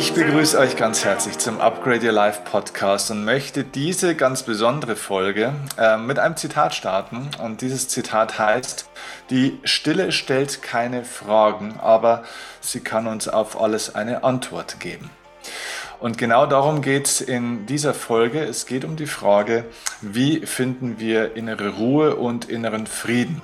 [0.00, 4.96] Ich begrüße euch ganz herzlich zum Upgrade Your Life Podcast und möchte diese ganz besondere
[4.96, 7.28] Folge äh, mit einem Zitat starten.
[7.42, 8.88] Und dieses Zitat heißt,
[9.28, 12.22] die Stille stellt keine Fragen, aber
[12.62, 15.10] sie kann uns auf alles eine Antwort geben.
[15.98, 18.40] Und genau darum geht es in dieser Folge.
[18.42, 19.66] Es geht um die Frage,
[20.00, 23.42] wie finden wir innere Ruhe und inneren Frieden.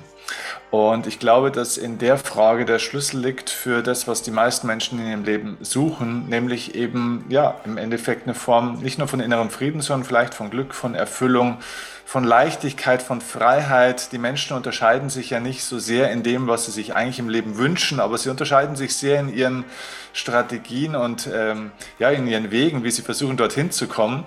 [0.69, 4.67] Und ich glaube, dass in der Frage der Schlüssel liegt für das, was die meisten
[4.67, 9.21] Menschen in ihrem Leben suchen, nämlich eben, ja, im Endeffekt eine Form nicht nur von
[9.21, 11.59] innerem Frieden, sondern vielleicht von Glück, von Erfüllung,
[12.07, 14.13] von Leichtigkeit, von Freiheit.
[14.13, 17.27] Die Menschen unterscheiden sich ja nicht so sehr in dem, was sie sich eigentlich im
[17.27, 19.65] Leben wünschen, aber sie unterscheiden sich sehr in ihren
[20.13, 24.23] Strategien und ähm, ja, in ihren Wegen, wie sie versuchen, dorthin zu kommen.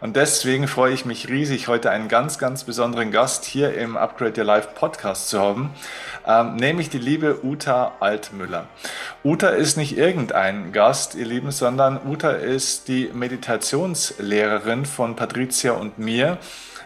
[0.00, 4.40] Und deswegen freue ich mich riesig, heute einen ganz, ganz besonderen Gast hier im Upgrade
[4.40, 5.70] Your Life Podcast zu haben,
[6.28, 8.66] ähm, nämlich die liebe Uta Altmüller.
[9.24, 15.98] Uta ist nicht irgendein Gast, ihr Lieben, sondern Uta ist die Meditationslehrerin von Patricia und
[15.98, 16.38] mir.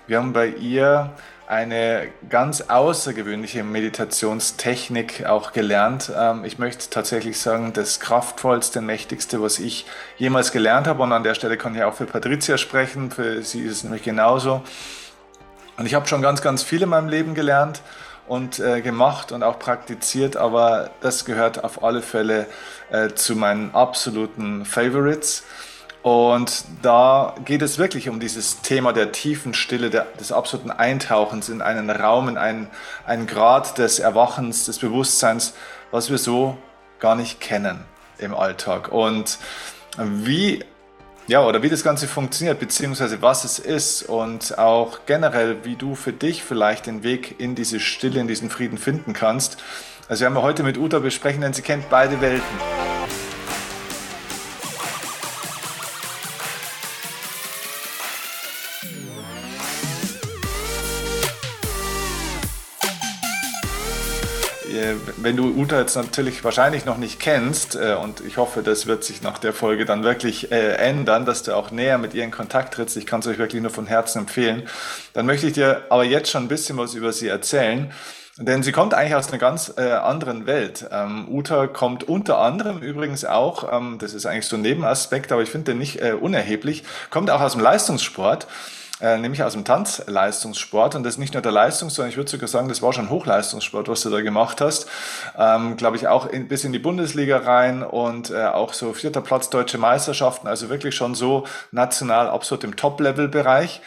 [0.08, 1.12] Wir haben bei ihr
[1.46, 6.10] eine ganz außergewöhnliche Meditationstechnik auch gelernt.
[6.16, 9.84] Ähm, ich möchte tatsächlich sagen, das kraftvollste, mächtigste, was ich
[10.16, 11.02] jemals gelernt habe.
[11.02, 13.10] Und an der Stelle kann ich auch für Patricia sprechen.
[13.10, 14.62] Für sie ist es nämlich genauso.
[15.76, 17.82] Und ich habe schon ganz, ganz viel in meinem Leben gelernt
[18.28, 22.46] und äh, gemacht und auch praktiziert, aber das gehört auf alle Fälle
[22.90, 25.44] äh, zu meinen absoluten Favorites.
[26.02, 31.48] Und da geht es wirklich um dieses Thema der tiefen Stille, der, des absoluten Eintauchens
[31.48, 32.68] in einen Raum, in einen,
[33.04, 35.54] einen Grad des Erwachens, des Bewusstseins,
[35.90, 36.56] was wir so
[37.00, 37.84] gar nicht kennen
[38.18, 38.92] im Alltag.
[38.92, 39.38] Und
[39.98, 40.64] wie,
[41.26, 45.94] ja, oder wie das Ganze funktioniert, beziehungsweise was es ist und auch generell, wie du
[45.94, 49.58] für dich vielleicht den Weg in diese Stille, in diesen Frieden finden kannst.
[50.08, 52.97] Also wir haben heute mit Uta besprechen, denn sie kennt beide Welten.
[65.22, 69.04] Wenn du Uta jetzt natürlich wahrscheinlich noch nicht kennst, äh, und ich hoffe, das wird
[69.04, 72.30] sich nach der Folge dann wirklich äh, ändern, dass du auch näher mit ihr in
[72.30, 74.68] Kontakt trittst, ich kann es euch wirklich nur von Herzen empfehlen,
[75.12, 77.92] dann möchte ich dir aber jetzt schon ein bisschen was über sie erzählen.
[78.40, 80.86] Denn sie kommt eigentlich aus einer ganz äh, anderen Welt.
[80.92, 85.42] Ähm, Uta kommt unter anderem übrigens auch, ähm, das ist eigentlich so ein Nebenaspekt, aber
[85.42, 88.46] ich finde den nicht äh, unerheblich, kommt auch aus dem Leistungssport
[89.00, 90.94] äh, nämlich aus dem Tanzleistungssport.
[90.94, 93.10] Und das ist nicht nur der Leistungs, sondern ich würde sogar sagen, das war schon
[93.10, 94.88] Hochleistungssport, was du da gemacht hast.
[95.36, 99.20] Ähm, Glaube ich auch in, bis in die Bundesliga rein und äh, auch so vierter
[99.20, 103.80] Platz deutsche Meisterschaften, also wirklich schon so national absolut im Top-Level-Bereich.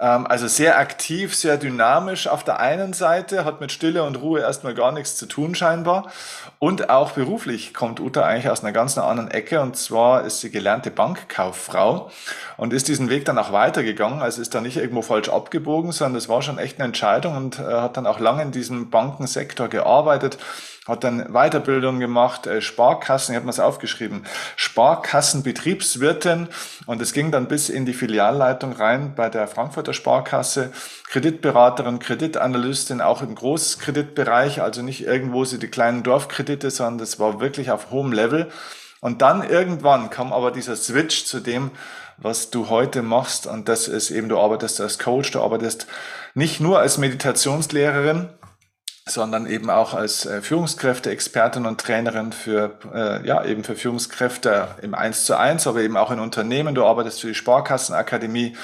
[0.00, 4.40] Ähm, also sehr aktiv, sehr dynamisch auf der einen Seite, hat mit Stille und Ruhe
[4.40, 6.10] erstmal gar nichts zu tun scheinbar.
[6.58, 10.50] Und auch beruflich kommt Uta eigentlich aus einer ganz anderen Ecke und zwar ist sie
[10.50, 12.10] gelernte Bankkauffrau
[12.56, 14.22] und ist diesen Weg dann auch weitergegangen.
[14.22, 17.58] Also ist da nicht irgendwo falsch abgebogen, sondern das war schon echt eine Entscheidung und
[17.58, 20.38] äh, hat dann auch lange in diesem Bankensektor gearbeitet
[20.86, 26.48] hat dann Weiterbildung gemacht, äh, Sparkassen, ich habe mir es aufgeschrieben, Sparkassenbetriebswirtin.
[26.86, 30.72] Und es ging dann bis in die Filialleitung rein bei der Frankfurter Sparkasse,
[31.08, 37.40] Kreditberaterin, Kreditanalystin, auch im Großkreditbereich, also nicht irgendwo sie die kleinen Dorfkredite, sondern das war
[37.40, 38.50] wirklich auf hohem Level.
[39.00, 41.70] Und dann irgendwann kam aber dieser Switch zu dem,
[42.18, 43.46] was du heute machst.
[43.46, 45.86] Und das ist eben, du arbeitest als Coach, du arbeitest
[46.34, 48.28] nicht nur als Meditationslehrerin,
[49.06, 54.68] sondern eben auch als äh, Führungskräfte, Expertin und Trainerin für, äh, ja, eben für Führungskräfte
[54.80, 56.74] im 1 zu 1, aber eben auch in Unternehmen.
[56.74, 58.56] Du arbeitest für die Sparkassenakademie.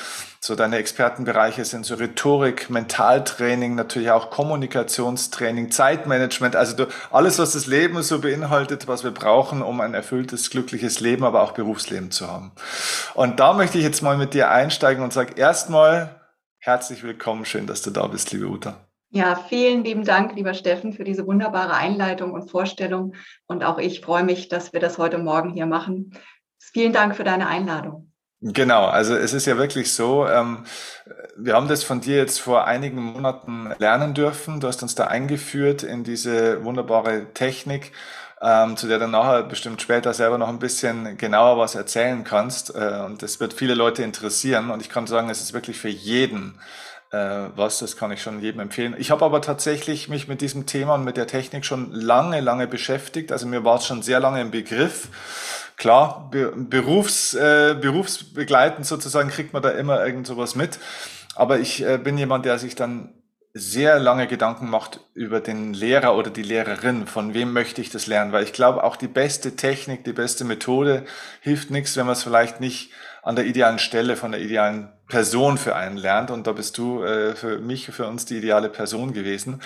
[0.43, 7.53] So deine Expertenbereiche sind so Rhetorik, Mentaltraining, natürlich auch Kommunikationstraining, Zeitmanagement, also du, alles, was
[7.53, 12.11] das Leben so beinhaltet, was wir brauchen, um ein erfülltes, glückliches Leben, aber auch Berufsleben
[12.11, 12.53] zu haben.
[13.12, 16.19] Und da möchte ich jetzt mal mit dir einsteigen und sage erstmal
[16.59, 18.89] herzlich willkommen, schön, dass du da bist, liebe Uta.
[19.12, 23.15] Ja, vielen lieben Dank, lieber Steffen, für diese wunderbare Einleitung und Vorstellung.
[23.47, 26.12] Und auch ich freue mich, dass wir das heute Morgen hier machen.
[26.61, 28.12] Vielen Dank für deine Einladung.
[28.43, 30.65] Genau, also es ist ja wirklich so, ähm,
[31.37, 34.61] wir haben das von dir jetzt vor einigen Monaten lernen dürfen.
[34.61, 37.93] Du hast uns da eingeführt in diese wunderbare Technik,
[38.41, 42.75] ähm, zu der du nachher bestimmt später selber noch ein bisschen genauer was erzählen kannst.
[42.75, 44.71] Äh, und das wird viele Leute interessieren.
[44.71, 46.61] Und ich kann sagen, es ist wirklich für jeden
[47.12, 48.95] was, das kann ich schon jedem empfehlen.
[48.97, 52.69] Ich habe aber tatsächlich mich mit diesem Thema und mit der Technik schon lange, lange
[52.69, 53.33] beschäftigt.
[53.33, 55.09] Also mir war es schon sehr lange im Begriff.
[55.77, 60.79] Klar, be berufs, äh, berufsbegleitend sozusagen kriegt man da immer irgend sowas mit.
[61.35, 63.15] Aber ich äh, bin jemand, der sich dann
[63.53, 68.07] sehr lange Gedanken macht über den Lehrer oder die Lehrerin, von wem möchte ich das
[68.07, 71.05] lernen, weil ich glaube, auch die beste Technik, die beste Methode
[71.41, 75.58] hilft nichts, wenn man es vielleicht nicht an der idealen Stelle von der idealen Person
[75.58, 76.31] für einen lernt.
[76.31, 79.61] Und da bist du äh, für mich, für uns die ideale Person gewesen.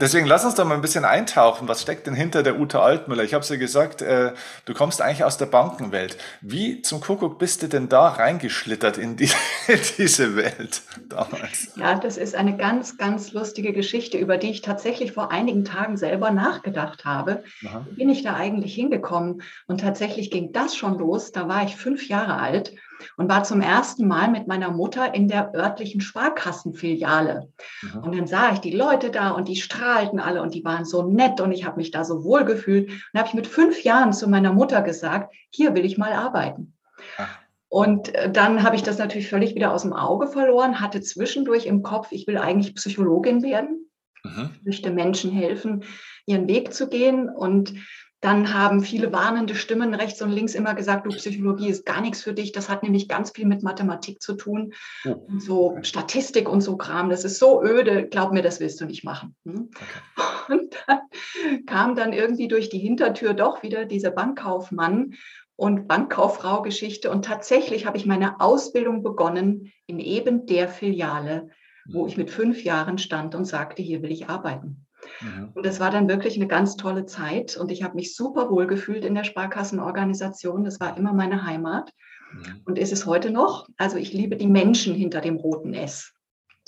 [0.00, 1.68] Deswegen lass uns doch mal ein bisschen eintauchen.
[1.68, 3.22] Was steckt denn hinter der Uta Altmüller?
[3.22, 4.32] Ich habe es ja gesagt, äh,
[4.64, 6.16] du kommst eigentlich aus der Bankenwelt.
[6.40, 9.30] Wie zum Kuckuck bist du denn da reingeschlittert in, die,
[9.68, 11.72] in diese Welt damals?
[11.76, 15.98] Ja, das ist eine ganz, ganz lustige Geschichte, über die ich tatsächlich vor einigen Tagen
[15.98, 17.44] selber nachgedacht habe.
[17.66, 17.86] Aha.
[17.90, 19.42] Wie bin ich da eigentlich hingekommen?
[19.66, 21.32] Und tatsächlich ging das schon los.
[21.32, 22.72] Da war ich fünf Jahre alt
[23.16, 27.48] und war zum ersten Mal mit meiner Mutter in der örtlichen Sparkassenfiliale.
[27.82, 28.02] Mhm.
[28.02, 31.02] Und dann sah ich die Leute da und die strahlten alle und die waren so
[31.02, 32.88] nett und ich habe mich da so wohl gefühlt.
[32.88, 36.74] Und habe ich mit fünf Jahren zu meiner Mutter gesagt, hier will ich mal arbeiten.
[37.18, 37.40] Ach.
[37.70, 41.66] Und äh, dann habe ich das natürlich völlig wieder aus dem Auge verloren, hatte zwischendurch
[41.66, 43.88] im Kopf, ich will eigentlich Psychologin werden,
[44.24, 44.50] mhm.
[44.64, 45.84] möchte Menschen helfen,
[46.26, 47.28] ihren Weg zu gehen.
[47.28, 47.74] Und
[48.20, 52.22] dann haben viele warnende Stimmen rechts und links immer gesagt, du Psychologie ist gar nichts
[52.22, 52.52] für dich.
[52.52, 54.74] Das hat nämlich ganz viel mit Mathematik zu tun.
[55.06, 55.12] Oh.
[55.12, 57.08] Und so Statistik und so Kram.
[57.08, 58.06] Das ist so öde.
[58.08, 59.34] Glaub mir, das willst du nicht machen.
[59.46, 59.70] Hm?
[59.74, 60.52] Okay.
[60.52, 65.14] Und dann kam dann irgendwie durch die Hintertür doch wieder dieser Bankkaufmann
[65.56, 67.10] und Bankkauffrau-Geschichte.
[67.10, 71.48] Und tatsächlich habe ich meine Ausbildung begonnen in eben der Filiale,
[71.86, 72.08] wo hm.
[72.08, 74.86] ich mit fünf Jahren stand und sagte, hier will ich arbeiten.
[75.20, 75.50] Mhm.
[75.54, 78.66] Und es war dann wirklich eine ganz tolle Zeit und ich habe mich super wohl
[78.66, 80.64] gefühlt in der Sparkassenorganisation.
[80.64, 81.92] Das war immer meine Heimat
[82.32, 82.62] mhm.
[82.64, 83.68] und ist es heute noch.
[83.76, 86.12] Also ich liebe die Menschen hinter dem roten S.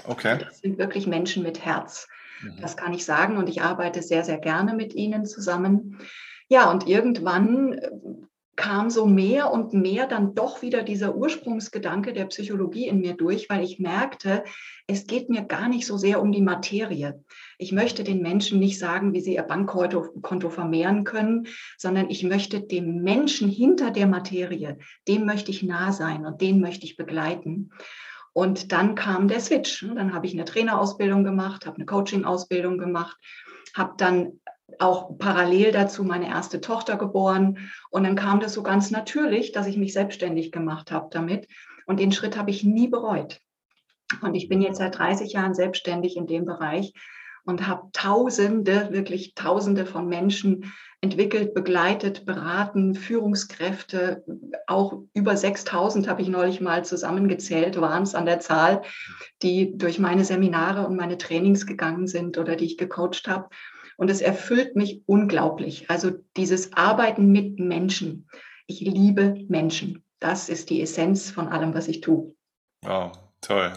[0.04, 0.38] Okay.
[0.38, 2.08] Das sind wirklich Menschen mit Herz.
[2.42, 2.60] Mhm.
[2.60, 5.98] Das kann ich sagen und ich arbeite sehr, sehr gerne mit ihnen zusammen.
[6.48, 7.90] Ja, und irgendwann äh,
[8.54, 13.48] kam so mehr und mehr dann doch wieder dieser Ursprungsgedanke der Psychologie in mir durch,
[13.48, 14.44] weil ich merkte,
[14.86, 17.24] es geht mir gar nicht so sehr um die Materie.
[17.56, 21.46] Ich möchte den Menschen nicht sagen, wie sie ihr Bankkonto vermehren können,
[21.78, 24.78] sondern ich möchte dem Menschen hinter der Materie,
[25.08, 27.70] dem möchte ich nah sein und den möchte ich begleiten.
[28.34, 29.86] Und dann kam der Switch.
[29.94, 33.16] Dann habe ich eine Trainerausbildung gemacht, habe eine Coaching-Ausbildung gemacht,
[33.74, 34.40] habe dann
[34.80, 37.70] auch parallel dazu meine erste Tochter geboren.
[37.90, 41.48] Und dann kam das so ganz natürlich, dass ich mich selbstständig gemacht habe damit.
[41.86, 43.40] Und den Schritt habe ich nie bereut.
[44.20, 46.92] Und ich bin jetzt seit 30 Jahren selbstständig in dem Bereich
[47.44, 54.24] und habe Tausende, wirklich Tausende von Menschen entwickelt, begleitet, beraten, Führungskräfte,
[54.68, 58.82] auch über 6000 habe ich neulich mal zusammengezählt, waren es an der Zahl,
[59.42, 63.48] die durch meine Seminare und meine Trainings gegangen sind oder die ich gecoacht habe.
[64.02, 65.88] Und es erfüllt mich unglaublich.
[65.88, 68.26] Also dieses Arbeiten mit Menschen.
[68.66, 70.02] Ich liebe Menschen.
[70.18, 72.34] Das ist die Essenz von allem, was ich tue.
[72.84, 73.72] Wow, Toll.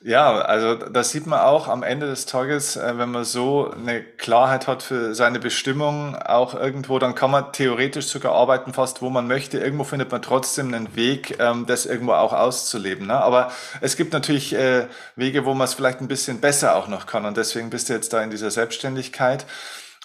[0.00, 4.02] Ja, also das sieht man auch am Ende des Tages, äh, wenn man so eine
[4.02, 9.10] Klarheit hat für seine Bestimmung, auch irgendwo, dann kann man theoretisch sogar arbeiten, fast wo
[9.10, 9.58] man möchte.
[9.58, 13.08] Irgendwo findet man trotzdem einen Weg, ähm, das irgendwo auch auszuleben.
[13.08, 13.20] Ne?
[13.20, 13.50] Aber
[13.80, 14.86] es gibt natürlich äh,
[15.16, 17.26] Wege, wo man es vielleicht ein bisschen besser auch noch kann.
[17.26, 19.44] Und deswegen bist du jetzt da in dieser Selbstständigkeit.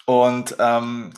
[0.06, 1.14] Und ähm,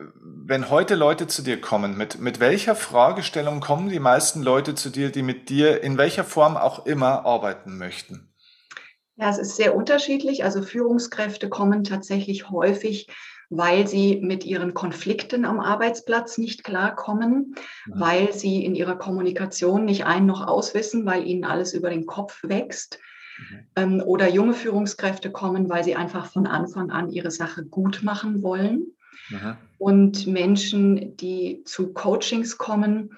[0.00, 4.90] wenn heute Leute zu dir kommen, mit, mit welcher Fragestellung kommen die meisten Leute zu
[4.90, 8.32] dir, die mit dir in welcher Form auch immer arbeiten möchten?
[9.16, 10.44] Ja, es ist sehr unterschiedlich.
[10.44, 13.08] Also Führungskräfte kommen tatsächlich häufig,
[13.50, 17.54] weil sie mit ihren Konflikten am Arbeitsplatz nicht klarkommen,
[17.86, 17.96] ja.
[17.96, 18.00] Mhm.
[18.00, 22.40] weil sie in ihrer Kommunikation nicht ein noch auswissen, weil ihnen alles über den Kopf
[22.44, 23.00] wächst.
[23.38, 23.66] Mhm.
[23.74, 28.42] Ähm, oder junge Führungskräfte kommen, weil sie einfach von Anfang an ihre Sache gut machen
[28.44, 28.92] wollen.
[29.34, 29.58] Aha.
[29.78, 33.10] Und Menschen, die zu Coachings kommen,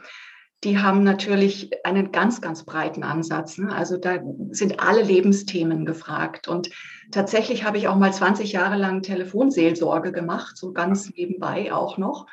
[0.62, 3.56] die haben natürlich einen ganz, ganz breiten Ansatz.
[3.56, 3.74] Ne?
[3.74, 4.18] Also da
[4.50, 6.48] sind alle Lebensthemen gefragt.
[6.48, 6.68] Und
[7.10, 12.26] tatsächlich habe ich auch mal 20 Jahre lang Telefonseelsorge gemacht, so ganz nebenbei auch noch.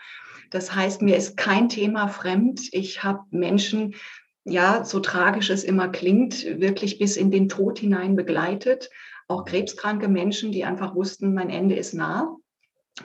[0.50, 2.62] Das heißt, mir ist kein Thema fremd.
[2.72, 3.96] Ich habe Menschen,
[4.44, 8.90] ja, so tragisch es immer klingt, wirklich bis in den Tod hinein begleitet.
[9.30, 12.36] Auch krebskranke Menschen, die einfach wussten, mein Ende ist nah.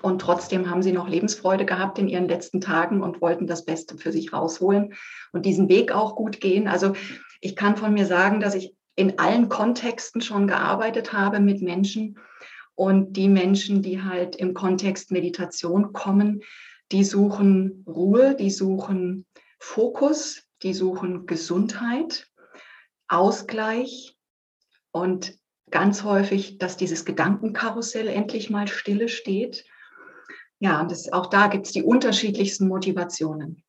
[0.01, 3.99] Und trotzdem haben sie noch Lebensfreude gehabt in ihren letzten Tagen und wollten das Beste
[3.99, 4.95] für sich rausholen
[5.33, 6.67] und diesen Weg auch gut gehen.
[6.67, 6.95] Also
[7.41, 12.19] ich kann von mir sagen, dass ich in allen Kontexten schon gearbeitet habe mit Menschen.
[12.75, 16.43] Und die Menschen, die halt im Kontext Meditation kommen,
[16.91, 19.27] die suchen Ruhe, die suchen
[19.59, 22.29] Fokus, die suchen Gesundheit,
[23.09, 24.17] Ausgleich
[24.91, 25.35] und
[25.71, 29.65] ganz häufig, dass dieses Gedankenkarussell endlich mal stille steht
[30.63, 33.65] ja, und das, auch da gibt es die unterschiedlichsten Motivationen.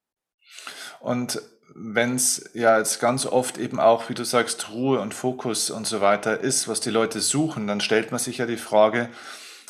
[1.00, 1.42] Und
[1.74, 5.88] wenn es ja jetzt ganz oft eben auch, wie du sagst, Ruhe und Fokus und
[5.88, 9.10] so weiter ist, was die Leute suchen, dann stellt man sich ja die Frage,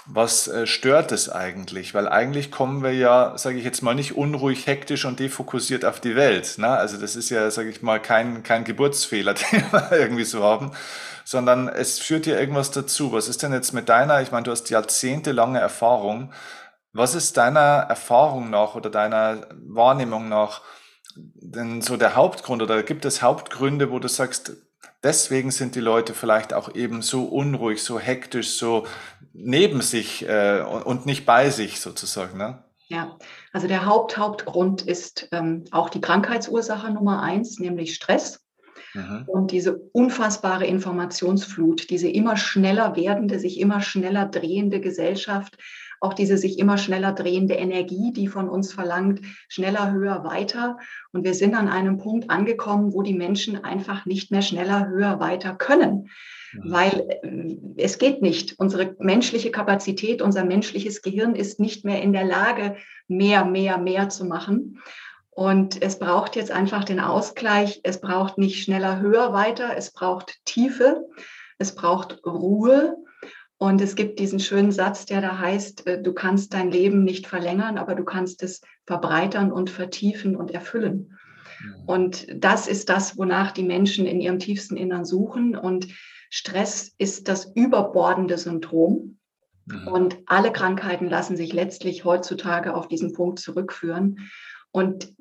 [0.06, 1.94] was äh, stört es eigentlich?
[1.94, 6.01] Weil eigentlich kommen wir ja, sage ich jetzt mal, nicht unruhig, hektisch und defokussiert auf
[6.01, 6.58] die Welt.
[6.58, 6.68] Ne?
[6.68, 10.74] Also das ist ja, sage ich mal, kein, kein Geburtsfehler, den wir irgendwie so haben,
[11.24, 13.13] sondern es führt ja irgendwas dazu.
[13.13, 16.34] Was ist denn jetzt mit deiner, ich meine, du hast jahrzehntelange Erfahrung.
[16.94, 20.62] Was ist deiner Erfahrung nach oder deiner Wahrnehmung nach
[21.16, 24.54] denn so der Hauptgrund oder gibt es Hauptgründe, wo du sagst,
[25.04, 28.88] deswegen sind die Leute vielleicht auch eben so unruhig, so hektisch, so
[29.34, 32.38] neben sich äh, und nicht bei sich sozusagen.
[32.38, 32.64] Ne?
[32.88, 33.18] Ja,
[33.52, 38.40] also der Haupt Hauptgrund ist ähm, auch die Krankheitsursache Nummer eins, nämlich Stress.
[38.94, 39.24] Mhm.
[39.26, 45.58] Und diese unfassbare Informationsflut, diese immer schneller werdende, sich immer schneller drehende Gesellschaft,
[46.04, 50.78] auch diese sich immer schneller drehende Energie, die von uns verlangt, schneller, höher, weiter.
[51.14, 55.20] Und wir sind an einem Punkt angekommen, wo die Menschen einfach nicht mehr schneller, höher,
[55.20, 56.10] weiter können.
[56.62, 58.60] Weil äh, es geht nicht.
[58.60, 62.76] Unsere menschliche Kapazität, unser menschliches Gehirn ist nicht mehr in der Lage,
[63.08, 64.80] mehr, mehr, mehr zu machen.
[65.32, 67.80] Und es braucht jetzt einfach den Ausgleich.
[67.84, 69.76] Es braucht nicht schneller, höher, weiter.
[69.76, 71.08] Es braucht Tiefe.
[71.58, 72.98] Es braucht Ruhe.
[73.63, 77.27] Und es gibt diesen schönen Satz, der da heißt, äh, du kannst dein Leben nicht
[77.27, 81.17] verlängern, aber du kannst es verbreitern und vertiefen und erfüllen.
[81.86, 85.55] Und das ist das, wonach die Menschen in ihrem tiefsten Innern suchen.
[85.55, 85.88] Und
[86.29, 89.17] Stress ist das überbordende Syndrom.
[89.65, 89.88] Mhm.
[89.88, 94.29] Und alle Krankheiten lassen sich letztlich heutzutage auf diesen Punkt zurückführen.
[94.72, 95.15] Und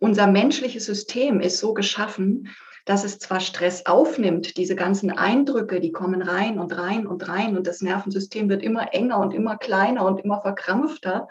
[0.00, 2.48] unser menschliches System ist so geschaffen,
[2.84, 7.56] dass es zwar Stress aufnimmt, diese ganzen Eindrücke, die kommen rein und rein und rein
[7.56, 11.28] und das Nervensystem wird immer enger und immer kleiner und immer verkrampfter,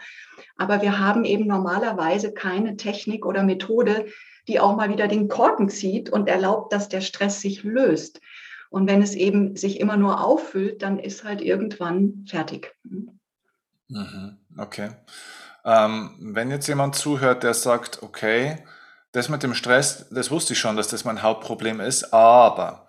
[0.56, 4.06] aber wir haben eben normalerweise keine Technik oder Methode,
[4.48, 8.20] die auch mal wieder den Korken zieht und erlaubt, dass der Stress sich löst.
[8.70, 12.74] Und wenn es eben sich immer nur auffüllt, dann ist halt irgendwann fertig.
[13.88, 14.92] Mhm, okay.
[15.64, 18.64] Ähm, wenn jetzt jemand zuhört, der sagt, okay,
[19.12, 22.86] das mit dem Stress, das wusste ich schon, dass das mein Hauptproblem ist, aber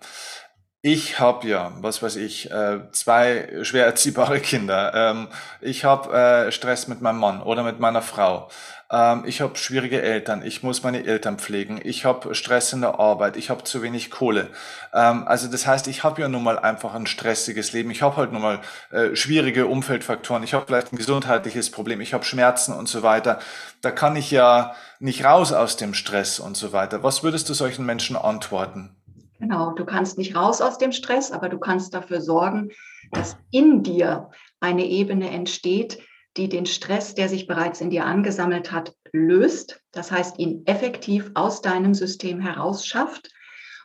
[0.86, 4.92] ich habe ja, was weiß ich, äh, zwei schwer erziehbare Kinder.
[4.94, 5.28] Ähm,
[5.62, 8.50] ich habe äh, Stress mit meinem Mann oder mit meiner Frau.
[8.92, 10.44] Ähm, ich habe schwierige Eltern.
[10.44, 11.80] Ich muss meine Eltern pflegen.
[11.82, 13.38] Ich habe Stress in der Arbeit.
[13.38, 14.50] Ich habe zu wenig Kohle.
[14.92, 17.90] Ähm, also das heißt, ich habe ja nun mal einfach ein stressiges Leben.
[17.90, 18.60] Ich habe halt nun mal
[18.90, 20.42] äh, schwierige Umfeldfaktoren.
[20.42, 22.02] Ich habe vielleicht ein gesundheitliches Problem.
[22.02, 23.38] Ich habe Schmerzen und so weiter.
[23.80, 27.02] Da kann ich ja nicht raus aus dem Stress und so weiter.
[27.02, 28.94] Was würdest du solchen Menschen antworten?
[29.44, 32.70] Genau, du kannst nicht raus aus dem Stress, aber du kannst dafür sorgen,
[33.12, 35.98] dass in dir eine Ebene entsteht,
[36.38, 39.82] die den Stress, der sich bereits in dir angesammelt hat, löst.
[39.92, 43.34] Das heißt, ihn effektiv aus deinem System heraus schafft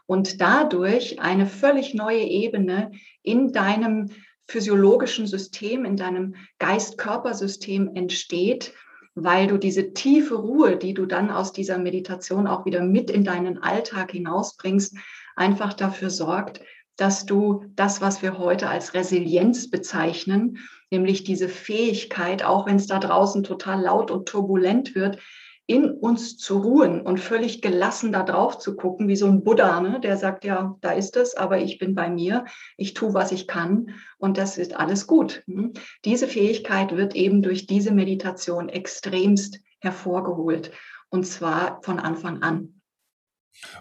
[0.05, 4.11] und dadurch eine völlig neue Ebene in deinem
[4.47, 8.73] physiologischen System, in deinem Geist-Körper-System entsteht,
[9.13, 13.25] weil du diese tiefe Ruhe, die du dann aus dieser Meditation auch wieder mit in
[13.25, 14.95] deinen Alltag hinausbringst,
[15.35, 16.61] einfach dafür sorgt,
[16.95, 20.57] dass du das, was wir heute als Resilienz bezeichnen,
[20.91, 25.17] nämlich diese Fähigkeit, auch wenn es da draußen total laut und turbulent wird,
[25.69, 29.79] in uns zu ruhen und völlig gelassen da drauf zu gucken, wie so ein Buddha,
[29.79, 29.99] ne?
[29.99, 32.45] der sagt, ja, da ist es, aber ich bin bei mir,
[32.75, 35.43] ich tue, was ich kann und das ist alles gut.
[35.45, 35.73] Hm?
[36.05, 40.71] Diese Fähigkeit wird eben durch diese Meditation extremst hervorgeholt
[41.09, 42.78] und zwar von Anfang an.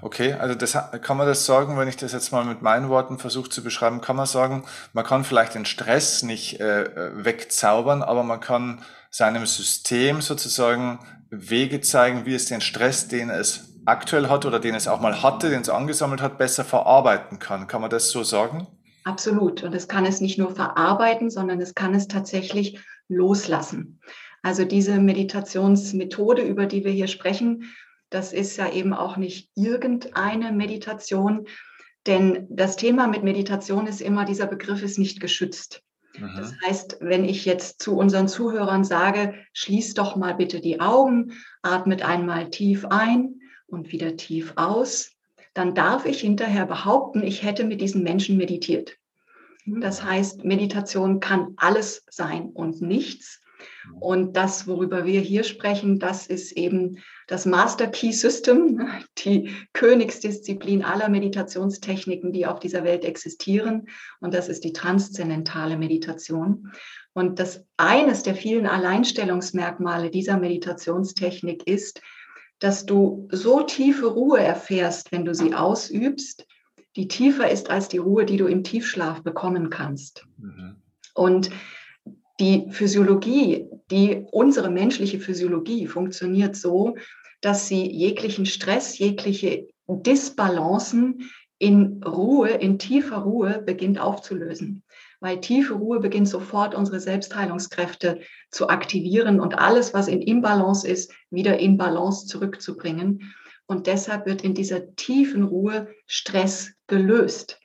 [0.03, 3.19] Okay, also das kann man das sagen, wenn ich das jetzt mal mit meinen Worten
[3.19, 8.23] versuche zu beschreiben, kann man sagen, man kann vielleicht den Stress nicht äh, wegzaubern, aber
[8.23, 10.99] man kann seinem System sozusagen
[11.31, 15.23] Wege zeigen, wie es den Stress, den es aktuell hat oder den es auch mal
[15.23, 17.67] hatte, den es angesammelt hat, besser verarbeiten kann.
[17.67, 18.67] Kann man das so sagen?
[19.05, 19.63] Absolut.
[19.63, 24.01] Und es kann es nicht nur verarbeiten, sondern es kann es tatsächlich loslassen.
[24.43, 27.65] Also diese Meditationsmethode, über die wir hier sprechen,
[28.11, 31.47] das ist ja eben auch nicht irgendeine Meditation,
[32.07, 35.83] denn das Thema mit Meditation ist immer, dieser Begriff ist nicht geschützt.
[36.19, 41.33] Das heißt, wenn ich jetzt zu unseren Zuhörern sage, schließ doch mal bitte die Augen,
[41.63, 45.13] atmet einmal tief ein und wieder tief aus,
[45.55, 48.97] dann darf ich hinterher behaupten, ich hätte mit diesen Menschen meditiert.
[49.67, 53.41] Das heißt, Meditation kann alles sein und nichts.
[54.01, 60.85] Und das, worüber wir hier sprechen, das ist eben das Master Key System, die Königsdisziplin
[60.85, 63.89] aller Meditationstechniken, die auf dieser Welt existieren.
[64.21, 66.73] Und das ist die transzendentale Meditation.
[67.13, 72.01] Und das eines der vielen Alleinstellungsmerkmale dieser Meditationstechnik ist,
[72.61, 76.47] dass du so tiefe Ruhe erfährst, wenn du sie ausübst,
[76.97, 80.27] die tiefer ist als die Ruhe, die du im Tiefschlaf bekommen kannst.
[80.37, 80.77] Mhm.
[81.15, 81.51] Und
[82.41, 86.97] die Physiologie, die unsere menschliche Physiologie funktioniert so,
[87.41, 94.83] dass sie jeglichen Stress, jegliche Disbalancen in Ruhe, in tiefer Ruhe beginnt aufzulösen.
[95.21, 101.13] Weil tiefe Ruhe beginnt sofort unsere Selbstheilungskräfte zu aktivieren und alles, was in Imbalance ist,
[101.31, 103.35] wieder in Balance zurückzubringen.
[103.67, 107.59] Und deshalb wird in dieser tiefen Ruhe Stress gelöst.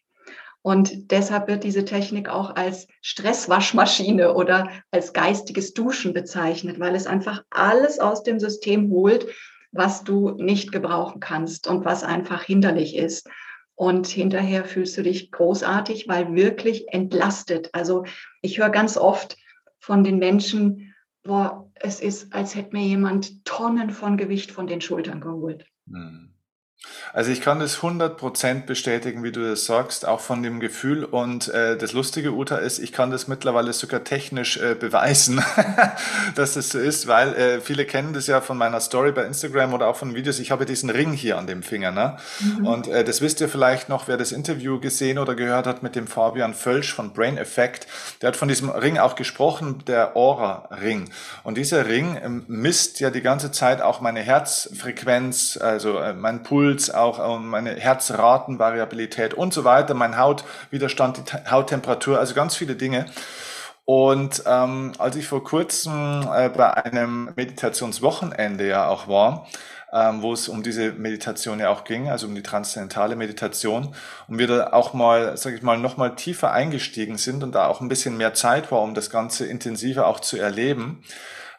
[0.63, 7.05] Und deshalb wird diese Technik auch als Stresswaschmaschine oder als geistiges Duschen bezeichnet, weil es
[7.05, 9.27] einfach alles aus dem System holt,
[9.73, 13.29] was du nicht gebrauchen kannst und was einfach hinderlich ist.
[13.75, 17.69] Und hinterher fühlst du dich großartig, weil wirklich entlastet.
[17.73, 18.05] Also
[18.41, 19.35] ich höre ganz oft
[19.79, 24.79] von den Menschen, boah, es ist, als hätte mir jemand Tonnen von Gewicht von den
[24.79, 25.65] Schultern geholt.
[25.89, 26.32] Hm.
[27.13, 31.03] Also ich kann das 100% bestätigen, wie du das sagst, auch von dem Gefühl.
[31.03, 35.43] Und äh, das Lustige, Uta, ist, ich kann das mittlerweile sogar technisch äh, beweisen,
[36.35, 39.73] dass das so ist, weil äh, viele kennen das ja von meiner Story bei Instagram
[39.73, 40.39] oder auch von Videos.
[40.39, 41.91] Ich habe diesen Ring hier an dem Finger.
[41.91, 42.17] Ne?
[42.39, 42.65] Mhm.
[42.65, 45.95] Und äh, das wisst ihr vielleicht noch, wer das Interview gesehen oder gehört hat mit
[45.95, 47.85] dem Fabian Völsch von Brain Effect.
[48.21, 51.11] Der hat von diesem Ring auch gesprochen, der Aura-Ring.
[51.43, 56.41] Und dieser Ring ähm, misst ja die ganze Zeit auch meine Herzfrequenz, also äh, mein
[56.41, 62.75] Puls, Puls, auch meine Herzratenvariabilität und so weiter, mein Hautwiderstand, die Hauttemperatur, also ganz viele
[62.75, 63.05] Dinge.
[63.85, 69.47] Und ähm, als ich vor kurzem äh, bei einem Meditationswochenende ja auch war,
[69.91, 73.93] ähm, wo es um diese Meditation ja auch ging, also um die transzendentale Meditation,
[74.27, 77.67] und wir da auch mal, sage ich mal, noch mal tiefer eingestiegen sind und da
[77.67, 81.03] auch ein bisschen mehr Zeit war, um das Ganze intensiver auch zu erleben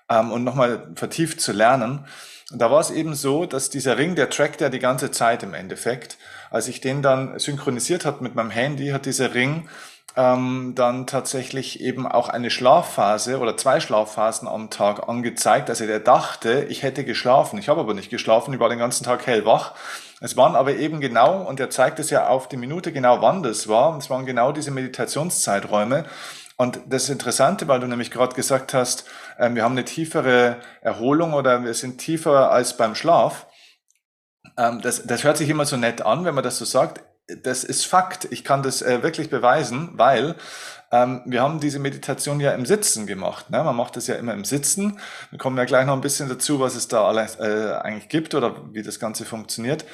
[0.09, 2.07] ähm, und noch mal vertieft zu lernen,
[2.53, 5.43] und da war es eben so, dass dieser Ring, der trackt ja die ganze Zeit
[5.43, 6.19] im Endeffekt.
[6.51, 9.69] Als ich den dann synchronisiert hat mit meinem Handy, hat dieser Ring
[10.17, 15.71] ähm, dann tatsächlich eben auch eine Schlafphase oder zwei Schlafphasen am Tag angezeigt.
[15.71, 17.59] Also der dachte, ich hätte geschlafen.
[17.59, 19.73] Ich habe aber nicht geschlafen, ich war den ganzen Tag hellwach.
[20.21, 23.43] Es waren aber eben genau, und er zeigt es ja auf die Minute genau, wann
[23.43, 23.97] das war.
[23.99, 26.05] Es waren genau diese Meditationszeiträume.
[26.57, 29.07] Und das Interessante, weil du nämlich gerade gesagt hast,
[29.39, 33.47] wir haben eine tiefere Erholung oder wir sind tiefer als beim Schlaf.
[34.57, 37.03] Ähm, das, das hört sich immer so nett an, wenn man das so sagt.
[37.43, 38.29] Das ist Fakt.
[38.31, 40.37] Ich kann das äh, wirklich beweisen, weil
[40.93, 43.51] ähm, wir haben diese Meditation ja im Sitzen gemacht.
[43.51, 43.65] Ne?
[43.65, 45.01] Man macht das ja immer im Sitzen.
[45.31, 48.35] Wir kommen ja gleich noch ein bisschen dazu, was es da alles, äh, eigentlich gibt
[48.35, 49.85] oder wie das Ganze funktioniert.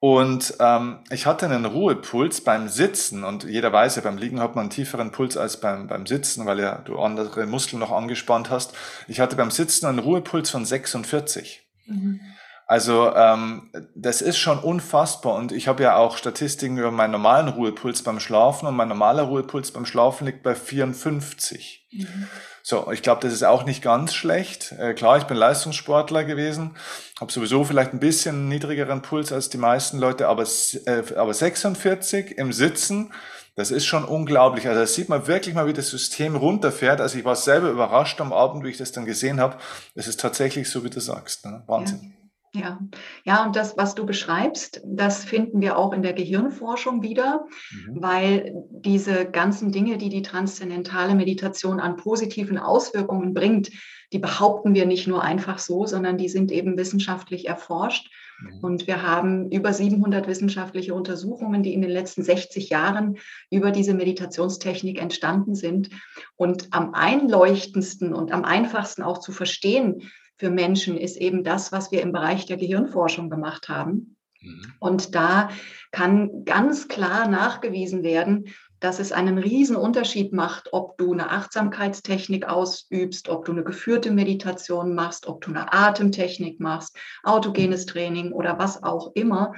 [0.00, 4.54] Und ähm, ich hatte einen Ruhepuls beim Sitzen und jeder weiß ja, beim Liegen hat
[4.54, 8.50] man einen tieferen Puls als beim, beim Sitzen, weil ja du andere Muskeln noch angespannt
[8.50, 8.74] hast.
[9.08, 11.66] Ich hatte beim Sitzen einen Ruhepuls von 46.
[11.86, 12.20] Mhm.
[12.66, 17.48] Also ähm, das ist schon unfassbar und ich habe ja auch Statistiken über meinen normalen
[17.48, 21.88] Ruhepuls beim Schlafen und mein normaler Ruhepuls beim Schlafen liegt bei 54.
[21.92, 22.28] Mhm.
[22.66, 24.72] So, ich glaube, das ist auch nicht ganz schlecht.
[24.78, 26.78] Äh, klar, ich bin Leistungssportler gewesen,
[27.20, 30.44] habe sowieso vielleicht ein bisschen niedrigeren Puls als die meisten Leute, aber,
[30.86, 33.12] äh, aber 46 im Sitzen,
[33.54, 34.66] das ist schon unglaublich.
[34.66, 37.02] Also da sieht man wirklich mal, wie das System runterfährt.
[37.02, 39.58] Also ich war selber überrascht am Abend, wie ich das dann gesehen habe.
[39.94, 41.44] Es ist tatsächlich so, wie du sagst.
[41.44, 41.62] Ne?
[41.66, 42.14] Wahnsinn.
[42.16, 42.23] Ja.
[42.54, 42.78] Ja,
[43.24, 48.00] ja, und das, was du beschreibst, das finden wir auch in der Gehirnforschung wieder, mhm.
[48.00, 53.72] weil diese ganzen Dinge, die die transzendentale Meditation an positiven Auswirkungen bringt,
[54.12, 58.08] die behaupten wir nicht nur einfach so, sondern die sind eben wissenschaftlich erforscht.
[58.40, 58.58] Mhm.
[58.62, 63.16] Und wir haben über 700 wissenschaftliche Untersuchungen, die in den letzten 60 Jahren
[63.50, 65.90] über diese Meditationstechnik entstanden sind.
[66.36, 70.02] Und am einleuchtendsten und am einfachsten auch zu verstehen,
[70.36, 74.16] für Menschen ist eben das, was wir im Bereich der Gehirnforschung gemacht haben.
[74.40, 74.72] Mhm.
[74.78, 75.50] Und da
[75.92, 78.46] kann ganz klar nachgewiesen werden,
[78.80, 84.10] dass es einen riesen Unterschied macht, ob du eine Achtsamkeitstechnik ausübst, ob du eine geführte
[84.10, 89.54] Meditation machst, ob du eine Atemtechnik machst, autogenes Training oder was auch immer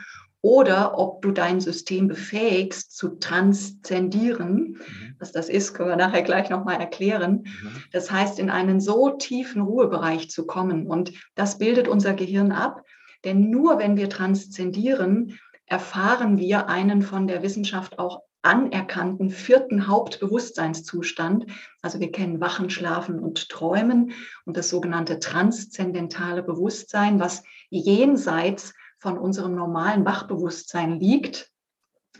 [0.46, 4.78] oder ob du dein System befähigst zu transzendieren.
[4.78, 5.16] Mhm.
[5.18, 7.42] Was das ist, können wir nachher gleich nochmal erklären.
[7.42, 7.82] Mhm.
[7.90, 10.86] Das heißt, in einen so tiefen Ruhebereich zu kommen.
[10.86, 12.84] Und das bildet unser Gehirn ab.
[13.24, 21.46] Denn nur wenn wir transzendieren, erfahren wir einen von der Wissenschaft auch anerkannten vierten Hauptbewusstseinszustand.
[21.82, 24.12] Also wir kennen Wachen, Schlafen und Träumen
[24.44, 31.50] und das sogenannte transzendentale Bewusstsein, was jenseits von unserem normalen Wachbewusstsein liegt.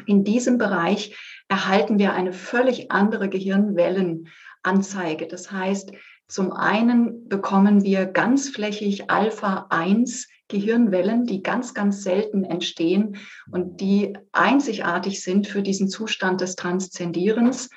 [0.07, 1.17] In diesem Bereich
[1.49, 5.27] erhalten wir eine völlig andere Gehirnwellenanzeige.
[5.27, 5.93] Das heißt,
[6.29, 13.17] zum einen bekommen wir ganzflächig Alpha 1 Gehirnwellen, die ganz, ganz selten entstehen
[13.51, 17.69] und die einzigartig sind für diesen Zustand des Transzendierens.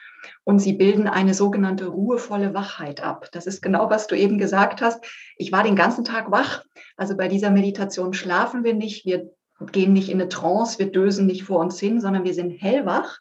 [0.44, 3.28] Und sie bilden eine sogenannte ruhevolle Wachheit ab.
[3.32, 5.04] Das ist genau, was du eben gesagt hast.
[5.38, 6.64] Ich war den ganzen Tag wach.
[6.98, 9.30] Also bei dieser Meditation schlafen wir nicht, wir
[9.72, 13.20] gehen nicht in eine Trance, wir dösen nicht vor uns hin, sondern wir sind hellwach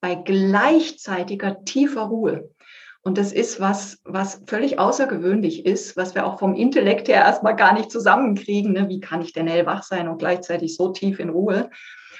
[0.00, 2.50] bei gleichzeitiger tiefer Ruhe.
[3.02, 7.54] Und das ist was, was völlig außergewöhnlich ist, was wir auch vom Intellekt her erstmal
[7.54, 8.72] gar nicht zusammenkriegen.
[8.72, 8.88] Ne?
[8.88, 11.70] Wie kann ich denn hellwach sein und gleichzeitig so tief in Ruhe?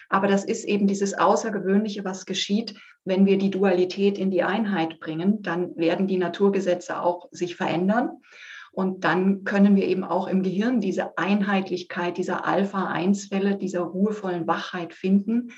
[0.09, 5.01] Aber das ist eben dieses Außergewöhnliche, was geschieht, wenn wir die Dualität in die Einheit
[5.01, 5.43] bringen.
[5.43, 8.21] Dann werden die Naturgesetze auch sich verändern.
[8.73, 14.93] Und dann können wir eben auch im Gehirn diese Einheitlichkeit dieser Alpha-1-Welle, dieser ruhevollen Wachheit
[14.93, 15.53] finden.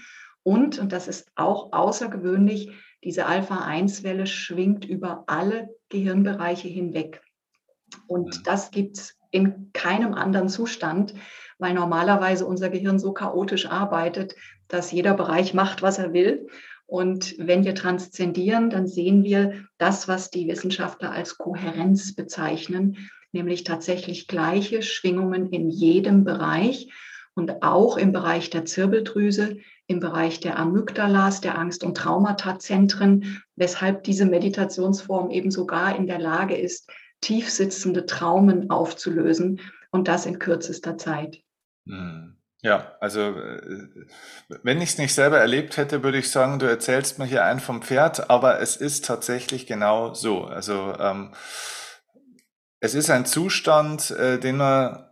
[0.45, 2.71] Und, und das ist auch außergewöhnlich,
[3.03, 7.21] diese Alpha-1-Welle schwingt über alle Gehirnbereiche hinweg.
[8.07, 11.15] Und das gibt es in keinem anderen Zustand,
[11.59, 14.35] weil normalerweise unser Gehirn so chaotisch arbeitet,
[14.69, 16.49] dass jeder Bereich macht, was er will.
[16.87, 23.65] Und wenn wir transzendieren, dann sehen wir das, was die Wissenschaftler als Kohärenz bezeichnen, nämlich
[23.65, 26.91] tatsächlich gleiche Schwingungen in jedem Bereich
[27.35, 34.03] und auch im Bereich der Zirbeldrüse, im Bereich der Amygdalas, der Angst- und Traumatazentren, weshalb
[34.05, 36.91] diese Meditationsform eben sogar in der Lage ist,
[37.21, 41.43] tiefsitzende Traumen aufzulösen und das in kürzester Zeit.
[41.89, 42.37] Hm.
[42.61, 44.07] Ja, also äh,
[44.63, 47.61] wenn ich es nicht selber erlebt hätte, würde ich sagen, du erzählst mir hier ein
[47.61, 50.45] vom Pferd, aber es ist tatsächlich genau so.
[50.45, 51.35] Also ähm,
[52.81, 55.08] es ist ein Zustand, äh, den man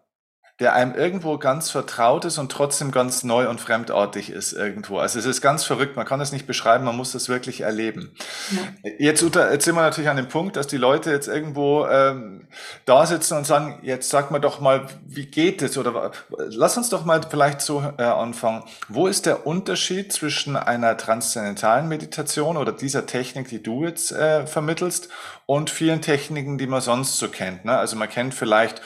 [0.58, 4.98] der einem irgendwo ganz vertraut ist und trotzdem ganz neu und fremdartig ist irgendwo.
[4.98, 8.14] Also es ist ganz verrückt, man kann es nicht beschreiben, man muss es wirklich erleben.
[8.50, 8.90] Ja.
[8.98, 12.48] Jetzt, jetzt sind wir natürlich an dem Punkt, dass die Leute jetzt irgendwo ähm,
[12.86, 15.76] da sitzen und sagen, jetzt sag mal doch mal, wie geht es?
[15.76, 16.12] Oder
[16.48, 18.62] lass uns doch mal vielleicht so äh, anfangen.
[18.88, 24.46] Wo ist der Unterschied zwischen einer transzendentalen Meditation oder dieser Technik, die du jetzt äh,
[24.46, 25.10] vermittelst,
[25.46, 27.64] und vielen Techniken, die man sonst so kennt?
[27.64, 27.78] Ne?
[27.78, 28.82] Also man kennt vielleicht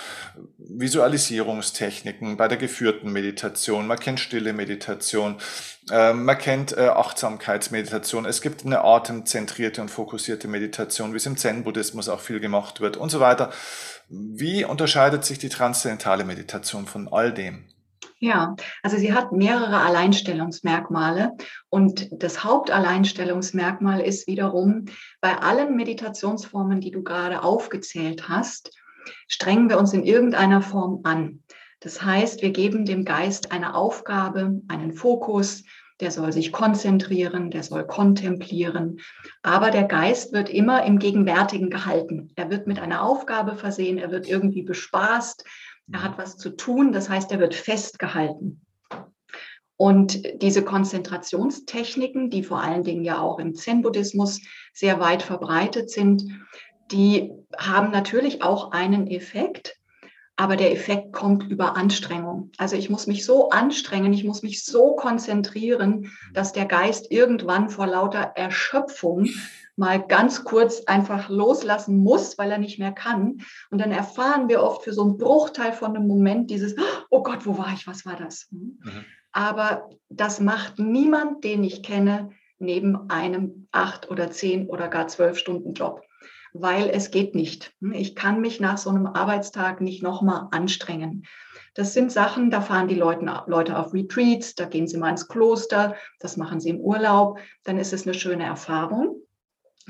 [0.59, 5.37] Visualisierungstechniken bei der geführten Meditation, man kennt stille Meditation,
[5.91, 11.39] äh, man kennt äh, Achtsamkeitsmeditation, es gibt eine atemzentrierte und fokussierte Meditation, wie es im
[11.39, 13.51] Zen-Buddhismus auch viel gemacht wird und so weiter.
[14.11, 17.65] Wie unterscheidet sich die transzendentale Meditation von all dem?
[18.23, 21.33] Ja, also sie hat mehrere Alleinstellungsmerkmale
[21.71, 24.85] und das Hauptalleinstellungsmerkmal ist wiederum
[25.23, 28.77] bei allen Meditationsformen, die du gerade aufgezählt hast,
[29.27, 31.43] strengen wir uns in irgendeiner Form an.
[31.81, 35.65] Das heißt, wir geben dem Geist eine Aufgabe, einen Fokus,
[36.01, 39.01] der soll sich konzentrieren, der soll kontemplieren.
[39.43, 42.33] Aber der Geist wird immer im Gegenwärtigen gehalten.
[42.37, 45.45] Er wird mit einer Aufgabe versehen, er wird irgendwie bespaßt,
[45.93, 48.61] er hat was zu tun, das heißt, er wird festgehalten.
[49.77, 54.43] Und diese Konzentrationstechniken, die vor allen Dingen ja auch im Zen-Buddhismus
[54.75, 56.25] sehr weit verbreitet sind,
[56.91, 59.80] die haben natürlich auch einen Effekt,
[60.41, 62.51] aber der Effekt kommt über Anstrengung.
[62.57, 67.69] Also ich muss mich so anstrengen, ich muss mich so konzentrieren, dass der Geist irgendwann
[67.69, 69.29] vor lauter Erschöpfung
[69.77, 73.43] mal ganz kurz einfach loslassen muss, weil er nicht mehr kann.
[73.71, 76.75] Und dann erfahren wir oft für so einen Bruchteil von einem Moment dieses,
[77.11, 78.49] oh Gott, wo war ich, was war das?
[78.51, 78.81] Hm?
[78.83, 79.05] Mhm.
[79.33, 85.37] Aber das macht niemand, den ich kenne, neben einem acht oder zehn oder gar zwölf
[85.37, 86.01] Stunden Job
[86.53, 87.73] weil es geht nicht.
[87.93, 91.25] Ich kann mich nach so einem Arbeitstag nicht nochmal anstrengen.
[91.75, 95.29] Das sind Sachen, da fahren die Leute, Leute auf Retreats, da gehen sie mal ins
[95.29, 99.23] Kloster, das machen sie im Urlaub, dann ist es eine schöne Erfahrung.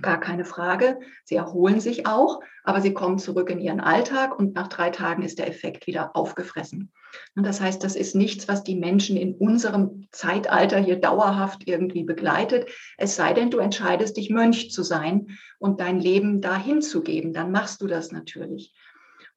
[0.00, 1.00] Gar keine Frage.
[1.24, 5.22] Sie erholen sich auch, aber sie kommen zurück in ihren Alltag und nach drei Tagen
[5.22, 6.92] ist der Effekt wieder aufgefressen.
[7.34, 12.04] Und das heißt, das ist nichts, was die Menschen in unserem Zeitalter hier dauerhaft irgendwie
[12.04, 12.70] begleitet.
[12.98, 17.32] Es sei denn, du entscheidest dich Mönch zu sein und dein Leben dahin zu geben,
[17.32, 18.72] dann machst du das natürlich.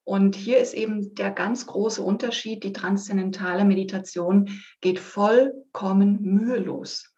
[0.05, 2.63] Und hier ist eben der ganz große Unterschied.
[2.63, 4.49] Die transzendentale Meditation
[4.81, 7.12] geht vollkommen mühelos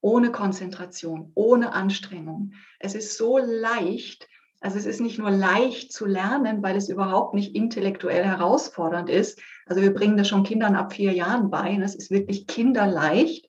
[0.00, 2.52] ohne Konzentration, ohne Anstrengung.
[2.78, 4.28] Es ist so leicht,
[4.60, 9.40] also es ist nicht nur leicht zu lernen, weil es überhaupt nicht intellektuell herausfordernd ist.
[9.66, 11.70] Also wir bringen das schon Kindern ab vier Jahren bei.
[11.70, 13.48] Und es ist wirklich kinderleicht.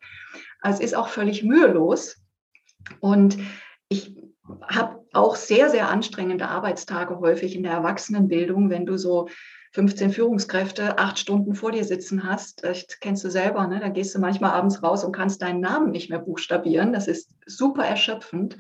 [0.62, 2.22] Also es ist auch völlig mühelos.
[3.02, 3.38] Und
[3.90, 4.16] ich
[4.70, 9.28] habe auch sehr, sehr anstrengende Arbeitstage häufig in der Erwachsenenbildung, wenn du so
[9.72, 13.80] 15 Führungskräfte acht Stunden vor dir sitzen hast, das kennst du selber, ne?
[13.80, 16.92] da gehst du manchmal abends raus und kannst deinen Namen nicht mehr buchstabieren.
[16.92, 18.58] Das ist super erschöpfend.